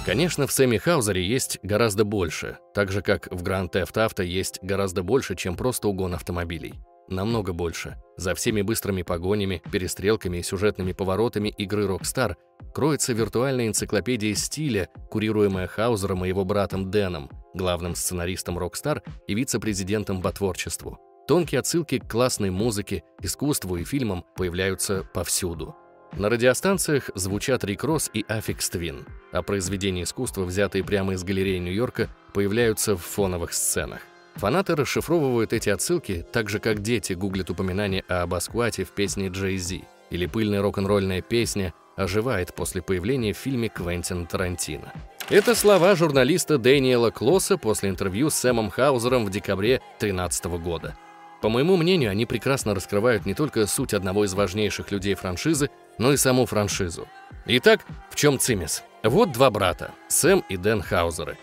[0.05, 4.59] Конечно, в Сэмми Хаузере есть гораздо больше, так же как в Grand Theft Auto есть
[4.62, 6.74] гораздо больше, чем просто угон автомобилей.
[7.07, 7.97] Намного больше.
[8.16, 12.35] За всеми быстрыми погонями, перестрелками и сюжетными поворотами игры Rockstar
[12.74, 20.22] кроется виртуальная энциклопедия стиля, курируемая Хаузером и его братом Дэном, главным сценаристом Rockstar и вице-президентом
[20.22, 20.99] по творчеству.
[21.31, 25.76] Тонкие отсылки к классной музыке, искусству и фильмам появляются повсюду.
[26.16, 31.59] На радиостанциях звучат Рик Росс и Aphex Twin, а произведения искусства, взятые прямо из галереи
[31.59, 34.01] Нью-Йорка, появляются в фоновых сценах.
[34.35, 39.57] Фанаты расшифровывают эти отсылки так же, как дети гуглят упоминание о Баскиате в песне Джей
[39.57, 44.93] Зи, или пыльная рок-н-ролльная песня оживает после появления в фильме Квентина Тарантино.
[45.28, 50.97] Это слова журналиста Дэниела Клосса после интервью с Сэмом Хаузером в декабре 2013 года.
[51.41, 56.12] По моему мнению, они прекрасно раскрывают не только суть одного из важнейших людей франшизы, но
[56.12, 57.09] и саму франшизу.
[57.47, 57.80] Итак,
[58.11, 58.83] в чем цимес?
[59.03, 61.38] Вот два брата, Сэм и Дэн Хаузеры.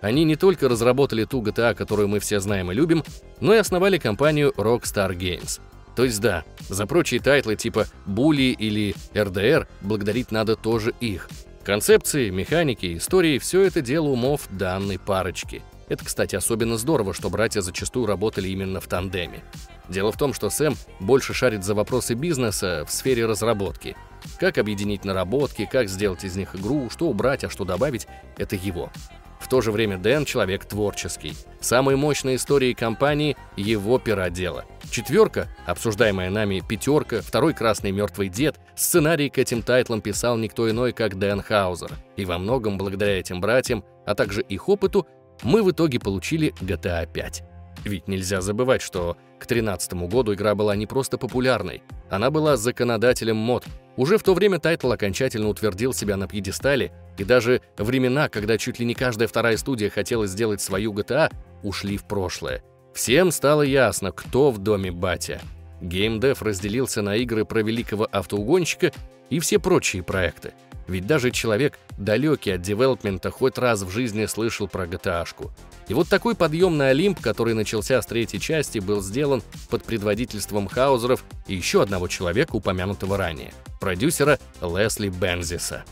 [0.00, 3.04] Они не только разработали ту GTA, которую мы все знаем и любим,
[3.40, 5.60] но и основали компанию Rockstar Games.
[5.94, 11.28] То есть да, за прочие тайтлы типа Bully или RDR благодарить надо тоже их.
[11.62, 15.62] Концепции, механики, истории– все это дело умов данной парочки–
[15.92, 19.44] это, кстати, особенно здорово, что братья зачастую работали именно в тандеме.
[19.88, 23.96] Дело в том, что Сэм больше шарит за вопросы бизнеса в сфере разработки.
[24.38, 28.06] Как объединить наработки, как сделать из них игру, что убрать, а что добавить–
[28.38, 28.90] это его.
[29.38, 31.34] В то же время Дэн– человек творческий.
[31.60, 34.64] Самые мощные истории компании– его пера дела.
[34.88, 40.92] Четверка, обсуждаемая нами пятерка, второй красный мертвый дед, сценарий к этим тайтлам писал никто иной,
[40.92, 41.90] как Дэн Хаузер.
[42.16, 45.06] И во многом благодаря этим братьям, а также их опыту,
[45.42, 47.42] мы в итоге получили GTA 5.
[47.84, 53.36] Ведь нельзя забывать, что к 2013 году игра была не просто популярной, она была законодателем
[53.36, 53.64] мод.
[53.96, 58.78] Уже в то время тайтл окончательно утвердил себя на пьедестале, и даже времена, когда чуть
[58.78, 61.32] ли не каждая вторая студия хотела сделать свою GTA,
[61.62, 62.62] ушли в прошлое.
[62.94, 65.40] Всем стало ясно, кто в доме батя.
[65.80, 68.92] Геймдев разделился на игры про великого автоугонщика
[69.30, 70.52] и все прочие проекты.
[70.86, 75.50] Ведь даже человек, далекий от девелопмента, хоть раз в жизни слышал про GTA-шку.
[75.88, 81.24] И вот такой подъемный Олимп, который начался с третьей части, был сделан под предводительством Хаузеров
[81.46, 85.84] и еще одного человека, упомянутого ранее, продюсера Лесли Бензиса.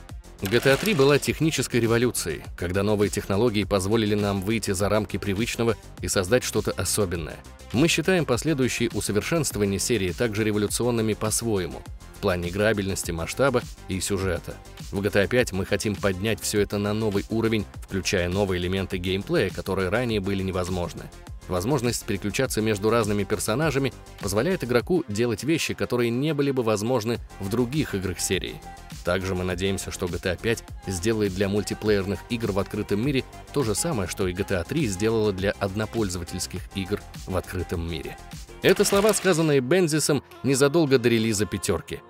[0.43, 6.09] GTA 3 была технической революцией, когда новые технологии позволили нам выйти за рамки привычного и
[6.09, 7.37] создать что-то особенное.
[7.73, 11.83] Мы считаем последующие усовершенствования серии также революционными по-своему,
[12.17, 14.57] в плане играбельности, масштаба и сюжета.
[14.91, 19.51] В GTA 5 мы хотим поднять все это на новый уровень, включая новые элементы геймплея,
[19.51, 21.05] которые ранее были невозможны.
[21.47, 27.51] Возможность переключаться между разными персонажами позволяет игроку делать вещи, которые не были бы возможны в
[27.51, 28.61] других играх серии.
[29.05, 33.75] Также мы надеемся, что GTA 5 сделает для мультиплеерных игр в открытом мире то же
[33.75, 38.17] самое, что и GTA 3 сделала для однопользовательских игр в открытом мире.
[38.63, 42.01] Это слова, сказанные Бензисом незадолго до релиза пятерки.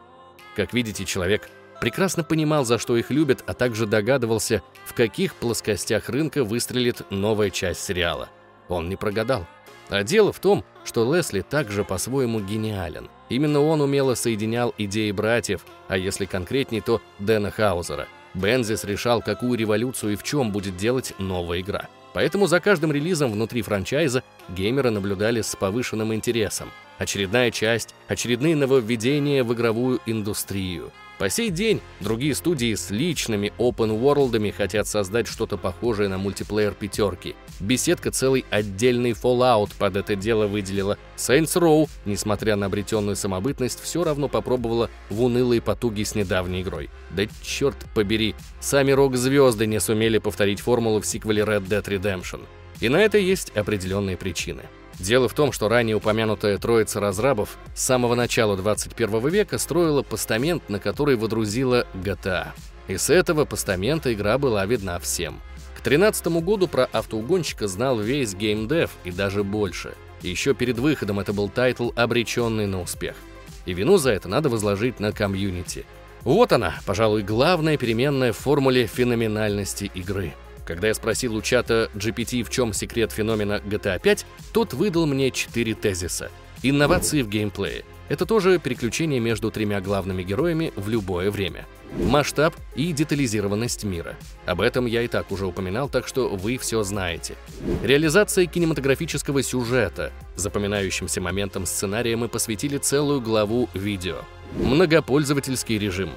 [0.57, 1.49] Как видите, человек
[1.80, 7.51] прекрасно понимал, за что их любят, а также догадывался, в каких плоскостях рынка выстрелит новая
[7.51, 8.28] часть сериала.
[8.68, 9.47] Он не прогадал.
[9.91, 13.11] А дело в том, что Лесли также по-своему гениален.
[13.28, 18.07] Именно он умело соединял идеи братьев, а если конкретней, то Дэна Хаузера.
[18.34, 21.88] Бензис решал, какую революцию и в чем будет делать новая игра.
[22.12, 26.70] Поэтому за каждым релизом внутри франчайза геймеры наблюдали с повышенным интересом.
[26.99, 30.93] Очередная часть, очередные нововведения в игровую индустрию.
[31.21, 37.37] По сей день другие студии с личными open-world'ами хотят создать что-то похожее на мультиплеер пятерки.
[37.61, 40.97] Беседка целый отдельный Fallout под это дело выделила.
[41.18, 46.89] Saints Row, несмотря на обретенную самобытность, все равно попробовала в унылые потуги с недавней игрой.
[47.11, 52.41] Да черт побери, сами рок-звезды не сумели повторить формулу в сиквеле Red Dead Redemption.
[52.81, 54.62] И на это есть определенные причины.
[55.01, 60.68] Дело в том, что ранее упомянутая троица разрабов с самого начала 21 века строила постамент,
[60.68, 62.48] на который водрузила GTA.
[62.86, 65.40] И с этого постамента игра была видна всем.
[65.74, 69.94] К 2013 году про автоугонщика знал весь геймдев и даже больше.
[70.20, 73.16] Еще перед выходом это был тайтл, обреченный на успех.
[73.64, 75.86] И вину за это надо возложить на комьюнити.
[76.22, 80.34] Вот она, пожалуй, главная переменная в формуле феноменальности игры.
[80.71, 85.33] Когда я спросил у чата GPT, в чем секрет феномена GTA 5, тот выдал мне
[85.33, 86.31] четыре тезиса.
[86.62, 87.85] Инновации в геймплее.
[88.09, 91.66] Это тоже переключение между тремя главными героями в любое время.
[91.99, 94.14] Масштаб и детализированность мира.
[94.47, 97.35] Об этом я и так уже упоминал, так что вы все знаете.
[97.83, 100.12] Реализация кинематографического сюжета.
[100.37, 104.18] Запоминающимся моментом сценария мы посвятили целую главу видео.
[104.53, 106.11] Многопользовательский режим.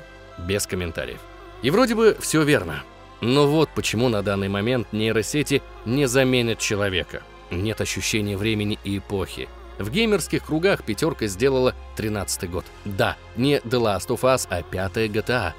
[0.47, 1.21] Без комментариев.
[1.63, 2.83] И вроде бы все верно.
[3.23, 7.23] Но вот почему на данный момент нейросети не заменят человека.
[7.51, 9.47] Нет ощущения времени и эпохи.
[9.79, 12.65] В геймерских кругах пятерка сделала 13 год.
[12.83, 15.53] Да, не The Last of Us, а пятая GTA.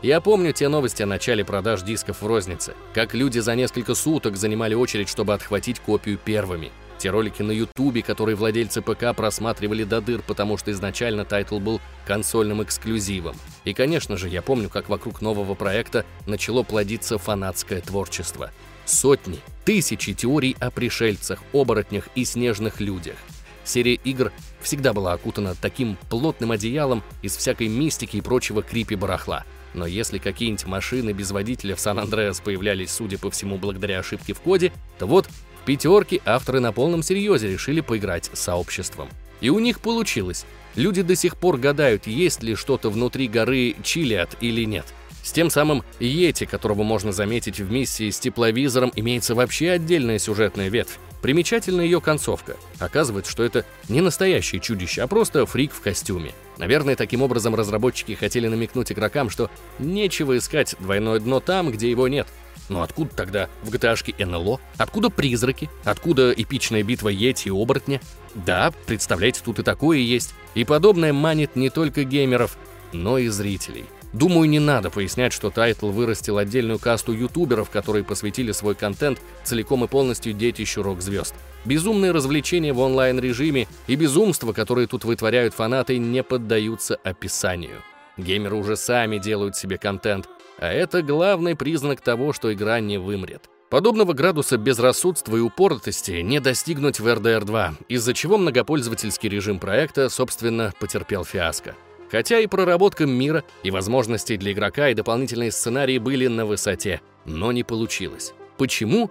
[0.00, 4.36] Я помню те новости о начале продаж дисков в рознице, как люди за несколько суток
[4.36, 6.70] занимали очередь, чтобы отхватить копию первыми.
[6.98, 11.80] Те ролики на ютубе, которые владельцы ПК просматривали до дыр, потому что изначально тайтл был
[12.06, 13.36] консольным эксклюзивом.
[13.64, 18.50] И, конечно же, я помню, как вокруг нового проекта начало плодиться фанатское творчество.
[18.84, 23.16] Сотни, тысячи теорий о пришельцах, оборотнях и снежных людях.
[23.62, 29.44] Серия игр всегда была окутана таким плотным одеялом из всякой мистики и прочего крипи-барахла.
[29.74, 34.40] Но если какие-нибудь машины без водителя в Сан-Андреас появлялись, судя по всему, благодаря ошибке в
[34.40, 35.28] коде, то вот
[35.68, 39.10] пятерки авторы на полном серьезе решили поиграть с сообществом.
[39.42, 40.46] И у них получилось.
[40.76, 44.86] Люди до сих пор гадают, есть ли что-то внутри горы Чилиат или нет.
[45.22, 50.70] С тем самым Йети, которого можно заметить в миссии с тепловизором, имеется вообще отдельная сюжетная
[50.70, 50.98] ветвь.
[51.20, 52.56] Примечательна ее концовка.
[52.78, 56.32] Оказывается, что это не настоящее чудище, а просто фрик в костюме.
[56.56, 62.08] Наверное, таким образом разработчики хотели намекнуть игрокам, что нечего искать двойное дно там, где его
[62.08, 62.26] нет.
[62.68, 64.60] Но откуда тогда в gta НЛО?
[64.76, 65.70] Откуда призраки?
[65.84, 68.00] Откуда эпичная битва Йети и оборотня?
[68.34, 70.34] Да, представляете, тут и такое есть.
[70.54, 72.58] И подобное манит не только геймеров,
[72.92, 73.86] но и зрителей.
[74.12, 79.84] Думаю, не надо пояснять, что тайтл вырастил отдельную касту ютуберов, которые посвятили свой контент целиком
[79.84, 81.34] и полностью детищу рок-звезд.
[81.66, 87.82] Безумные развлечения в онлайн-режиме и безумства, которые тут вытворяют фанаты, не поддаются описанию.
[88.16, 90.28] Геймеры уже сами делают себе контент,
[90.58, 93.48] а это главный признак того, что игра не вымрет.
[93.70, 100.08] Подобного градуса безрассудства и упоротости не достигнуть в RDR 2, из-за чего многопользовательский режим проекта,
[100.08, 101.74] собственно, потерпел фиаско.
[102.10, 107.52] Хотя и проработка мира, и возможности для игрока, и дополнительные сценарии были на высоте, но
[107.52, 108.32] не получилось.
[108.56, 109.10] Почему?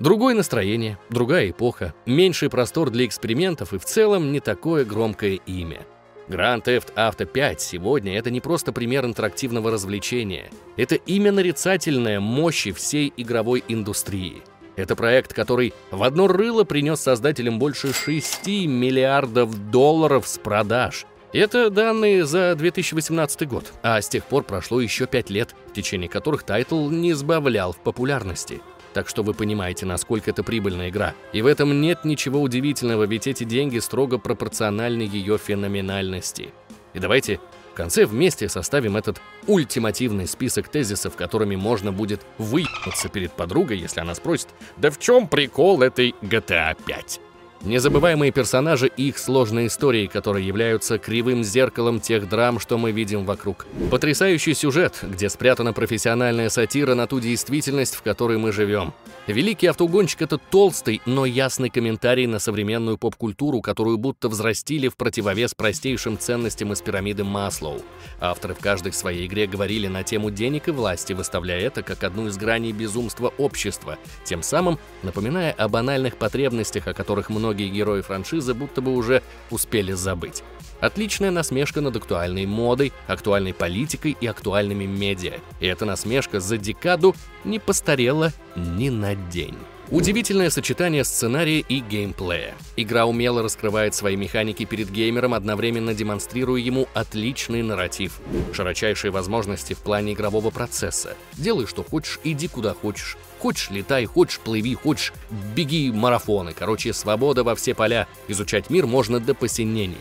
[0.00, 5.80] Другое настроение, другая эпоха, меньший простор для экспериментов и в целом не такое громкое имя.
[6.28, 10.50] Grand Theft Auto 5 сегодня это не просто пример интерактивного развлечения.
[10.76, 14.42] Это именно нарицательная мощи всей игровой индустрии.
[14.76, 21.68] Это проект, который в одно рыло принес создателям больше 6 миллиардов долларов с продаж– это
[21.68, 26.42] данные за 2018 год, а с тех пор прошло еще 5 лет, в течение которых
[26.42, 28.62] тайтл не сбавлял в популярности.
[28.98, 31.14] Так что вы понимаете, насколько это прибыльная игра.
[31.32, 36.52] И в этом нет ничего удивительного, ведь эти деньги строго пропорциональны ее феноменальности.
[36.94, 37.38] И давайте
[37.70, 44.00] в конце вместе составим этот ультимативный список тезисов, которыми можно будет выебаться перед подругой, если
[44.00, 47.20] она спросит «Да в чем прикол этой GTA 5?»
[47.62, 53.24] Незабываемые персонажи и их сложные истории, которые являются кривым зеркалом тех драм, что мы видим
[53.24, 53.66] вокруг.
[53.90, 58.94] Потрясающий сюжет, где спрятана профессиональная сатира на ту действительность, в которой мы живем.
[59.28, 65.52] Великий автоугонщик— это толстый, но ясный комментарий на современную поп-культуру, которую будто взрастили в противовес
[65.54, 67.82] простейшим ценностям из пирамиды Маслоу.
[68.20, 72.28] Авторы в каждой своей игре говорили на тему денег и власти, выставляя это как одну
[72.28, 78.54] из граней безумства общества, тем самым напоминая о банальных потребностях, о которых многие герои франшизы
[78.54, 80.42] будто бы уже успели забыть.
[80.80, 85.38] Отличная насмешка над актуальной модой, актуальной политикой и актуальными медиа.
[85.60, 87.14] И эта насмешка за декаду
[87.44, 89.56] не постарела ни на день.
[89.90, 92.54] Удивительное сочетание сценария и геймплея.
[92.76, 98.20] Игра умело раскрывает свои механики перед геймером, одновременно демонстрируя ему отличный нарратив.
[98.52, 101.16] Широчайшие возможности в плане игрового процесса.
[101.38, 103.16] Делай, что хочешь, иди куда хочешь.
[103.38, 105.12] Хочешь летай, хочешь плыви, хочешь
[105.54, 106.52] беги марафоны.
[106.52, 108.08] Короче, свобода во все поля.
[108.26, 109.96] Изучать мир можно до посинений.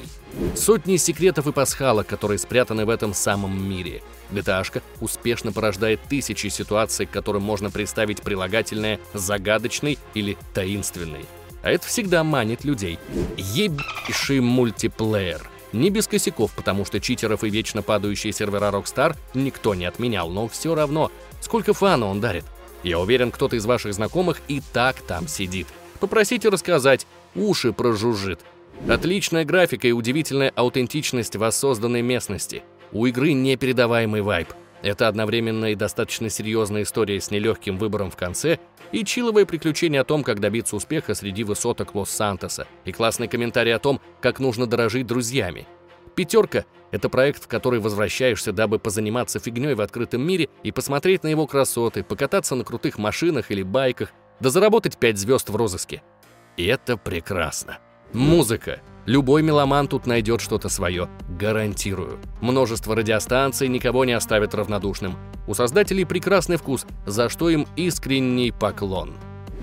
[0.55, 4.01] Сотни секретов и пасхалок, которые спрятаны в этом самом мире.
[4.31, 11.25] GTA успешно порождает тысячи ситуаций, к которым можно представить прилагательное «загадочный» или «таинственный».
[11.63, 12.99] А это всегда манит людей.
[13.37, 15.49] Ебейший мультиплеер.
[15.73, 20.47] Не без косяков, потому что читеров и вечно падающие сервера Rockstar никто не отменял, но
[20.47, 21.11] все равно,
[21.41, 22.45] сколько фана он дарит.
[22.83, 25.67] Я уверен, кто-то из ваших знакомых и так там сидит.
[25.99, 28.41] Попросите рассказать, уши прожужжит.
[28.87, 32.63] Отличная графика и удивительная аутентичность воссозданной местности.
[32.91, 34.49] У игры непередаваемый вайб.
[34.83, 38.59] Это одновременно и достаточно серьезная история с нелегким выбором в конце
[38.91, 43.79] и чиловое приключение о том, как добиться успеха среди высоток Лос-Сантоса, и классный комментарий о
[43.79, 45.67] том, как нужно дорожить друзьями.
[46.17, 51.27] «Пятерка»— это проект, в который возвращаешься, дабы позаниматься фигней в открытом мире и посмотреть на
[51.27, 54.09] его красоты, покататься на крутых машинах или байках,
[54.39, 56.01] да заработать 5 звезд в розыске.
[56.57, 57.77] И это прекрасно.
[58.13, 58.81] Музыка.
[59.05, 61.07] Любой меломан тут найдет что-то свое,
[61.39, 62.19] гарантирую.
[62.41, 65.15] Множество радиостанций никого не оставит равнодушным.
[65.47, 69.13] У создателей прекрасный вкус, за что им искренний поклон.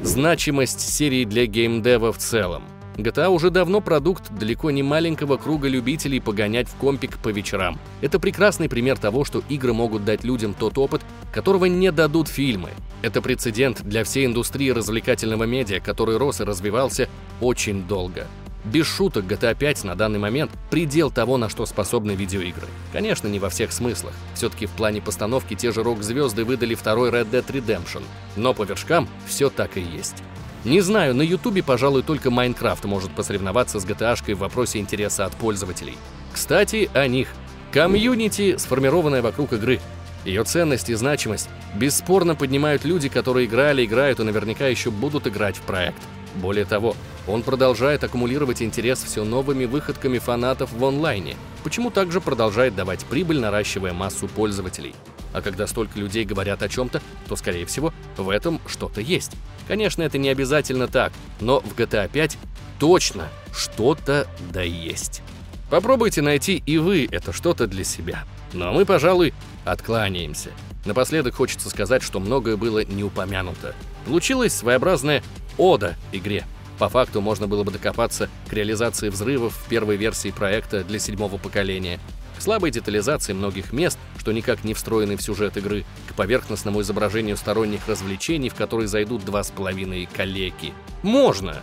[0.03, 2.63] Значимость серии для геймдева в целом.
[2.97, 7.79] GTA уже давно продукт далеко не маленького круга любителей погонять в компик по вечерам.
[8.01, 12.71] Это прекрасный пример того, что игры могут дать людям тот опыт, которого не дадут фильмы.
[13.03, 17.09] Это прецедент для всей индустрии развлекательного медиа, который рос и развивался
[17.41, 18.27] очень долго.
[18.65, 22.67] Без шуток, GTA 5 на данный момент– предел того, на что способны видеоигры.
[22.95, 24.15] Конечно, не во всех смыслах.
[24.35, 28.03] Все-таки в плане постановки те же рок-звезды выдали второй Red Dead Redemption.
[28.37, 30.23] Но по вершкам все так и есть.
[30.65, 35.33] Не знаю, на Ютубе, пожалуй, только Майнкрафт может посоревноваться с GTA-шкой в вопросе интереса от
[35.35, 35.99] пользователей.
[36.33, 37.29] Кстати, о них.
[37.71, 39.81] Комьюнити, сформированное вокруг игры.
[40.25, 45.57] Ее ценность и значимость бесспорно поднимают люди, которые играли, играют и наверняка еще будут играть
[45.57, 46.01] в проект.
[46.37, 46.97] Более того,
[47.27, 53.41] он продолжает аккумулировать интерес все новыми выходками фанатов в онлайне, почему также продолжает давать прибыль,
[53.41, 54.95] наращивая массу пользователей.
[55.33, 59.33] А когда столько людей говорят о чем-то, то, скорее всего, в этом что-то есть.
[59.67, 62.39] Конечно, это не обязательно так, но в GTA 5
[62.79, 65.23] точно что-то да есть.
[65.71, 68.25] Попробуйте найти и вы это что-то для себя.
[68.53, 70.51] Ну а мы, пожалуй, откланяемся.
[70.85, 73.75] Напоследок хочется сказать, что многое было не упомянуто.
[74.05, 75.23] Получилась своеобразная
[75.57, 76.45] ода игре.
[76.79, 81.39] По факту можно было бы докопаться к реализации взрывов в первой версии проекта для седьмого
[81.39, 82.01] поколения,
[82.37, 87.37] к слабой детализации многих мест, что никак не встроены в сюжет игры, к поверхностному изображению
[87.37, 90.73] сторонних развлечений, в которые зайдут два с половиной коллеги.
[91.03, 91.57] Можно!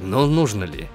[0.00, 0.88] Но нужно ли?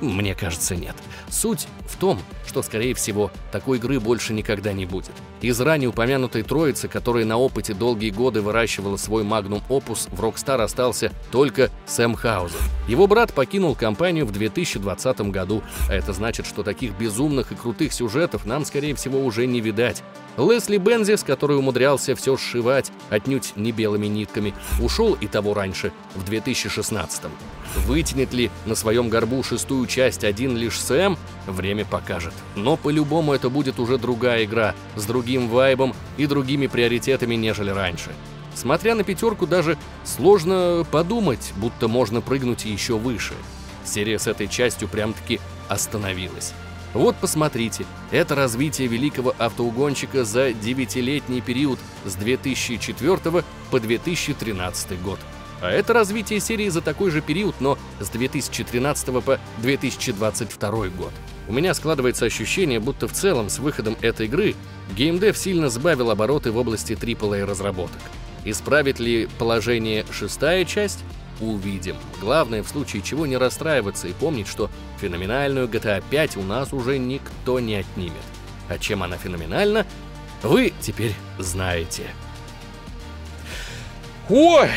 [0.00, 0.94] Мне кажется, нет.
[1.30, 5.12] Суть в том, что, скорее всего, такой игры больше никогда не будет.
[5.42, 10.60] Из ранее упомянутой троицы, которая на опыте долгие годы выращивала свой магнум опус, в Rockstar
[10.60, 12.58] остался только Сэм Хаузен.
[12.86, 17.94] Его брат покинул компанию в 2020 году, а это значит, что таких безумных и крутых
[17.94, 20.02] сюжетов нам, скорее всего, уже не видать.
[20.36, 26.24] Лесли Бензис, который умудрялся все сшивать, отнюдь не белыми нитками, ушел и того раньше, в
[26.24, 27.30] 2016 -м.
[27.86, 31.16] Вытянет ли на своем горбу шестую часть один лишь Сэм,
[31.46, 32.34] время покажет.
[32.56, 38.10] Но по-любому это будет уже другая игра, с другим вайбом и другими приоритетами, нежели раньше.
[38.54, 43.34] Смотря на пятерку, даже сложно подумать, будто можно прыгнуть еще выше.
[43.84, 46.52] Серия с этой частью прям-таки остановилась.
[46.92, 55.20] Вот посмотрите, это развитие великого автоугонщика за девятилетний период с 2004 по 2013 год.
[55.62, 61.12] А это развитие серии за такой же период, но с 2013 по 2022 год.
[61.48, 64.54] У меня складывается ощущение, будто в целом с выходом этой игры
[64.96, 68.00] геймдев сильно сбавил обороты в области AAA разработок.
[68.44, 71.04] Исправит ли положение шестая часть?
[71.40, 71.96] увидим.
[72.20, 74.70] Главное в случае чего не расстраиваться и помнить, что
[75.00, 78.22] феноменальную GTA 5 у нас уже никто не отнимет.
[78.68, 79.86] А чем она феноменальна,
[80.42, 82.10] вы теперь знаете.
[84.28, 84.68] Ой,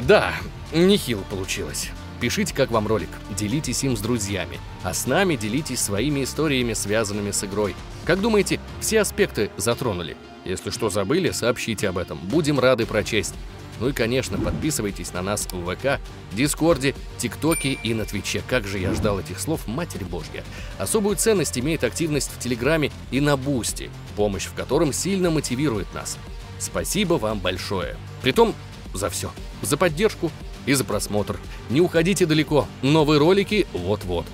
[0.00, 0.32] да,
[0.72, 1.90] нехило получилось.
[2.20, 7.32] Пишите, как вам ролик, делитесь им с друзьями, а с нами делитесь своими историями, связанными
[7.32, 7.74] с игрой.
[8.04, 10.16] Как думаете, все аспекты затронули?
[10.44, 13.34] Если что забыли, сообщите об этом, будем рады прочесть.
[13.80, 16.00] Ну и, конечно, подписывайтесь на нас в ВК,
[16.32, 18.42] Дискорде, ТикТоке и на Твиче.
[18.48, 20.44] Как же я ждал этих слов, Матерь Божья.
[20.78, 26.18] Особую ценность имеет активность в Телеграме и на Бусти, помощь в котором сильно мотивирует нас.
[26.58, 27.96] Спасибо вам большое.
[28.22, 28.54] Притом
[28.94, 29.30] за все.
[29.62, 30.30] За поддержку
[30.66, 31.38] и за просмотр.
[31.70, 34.26] Не уходите далеко, новые ролики вот-вот.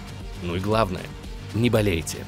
[0.43, 1.05] Ну и главное,
[1.55, 2.19] не болейте.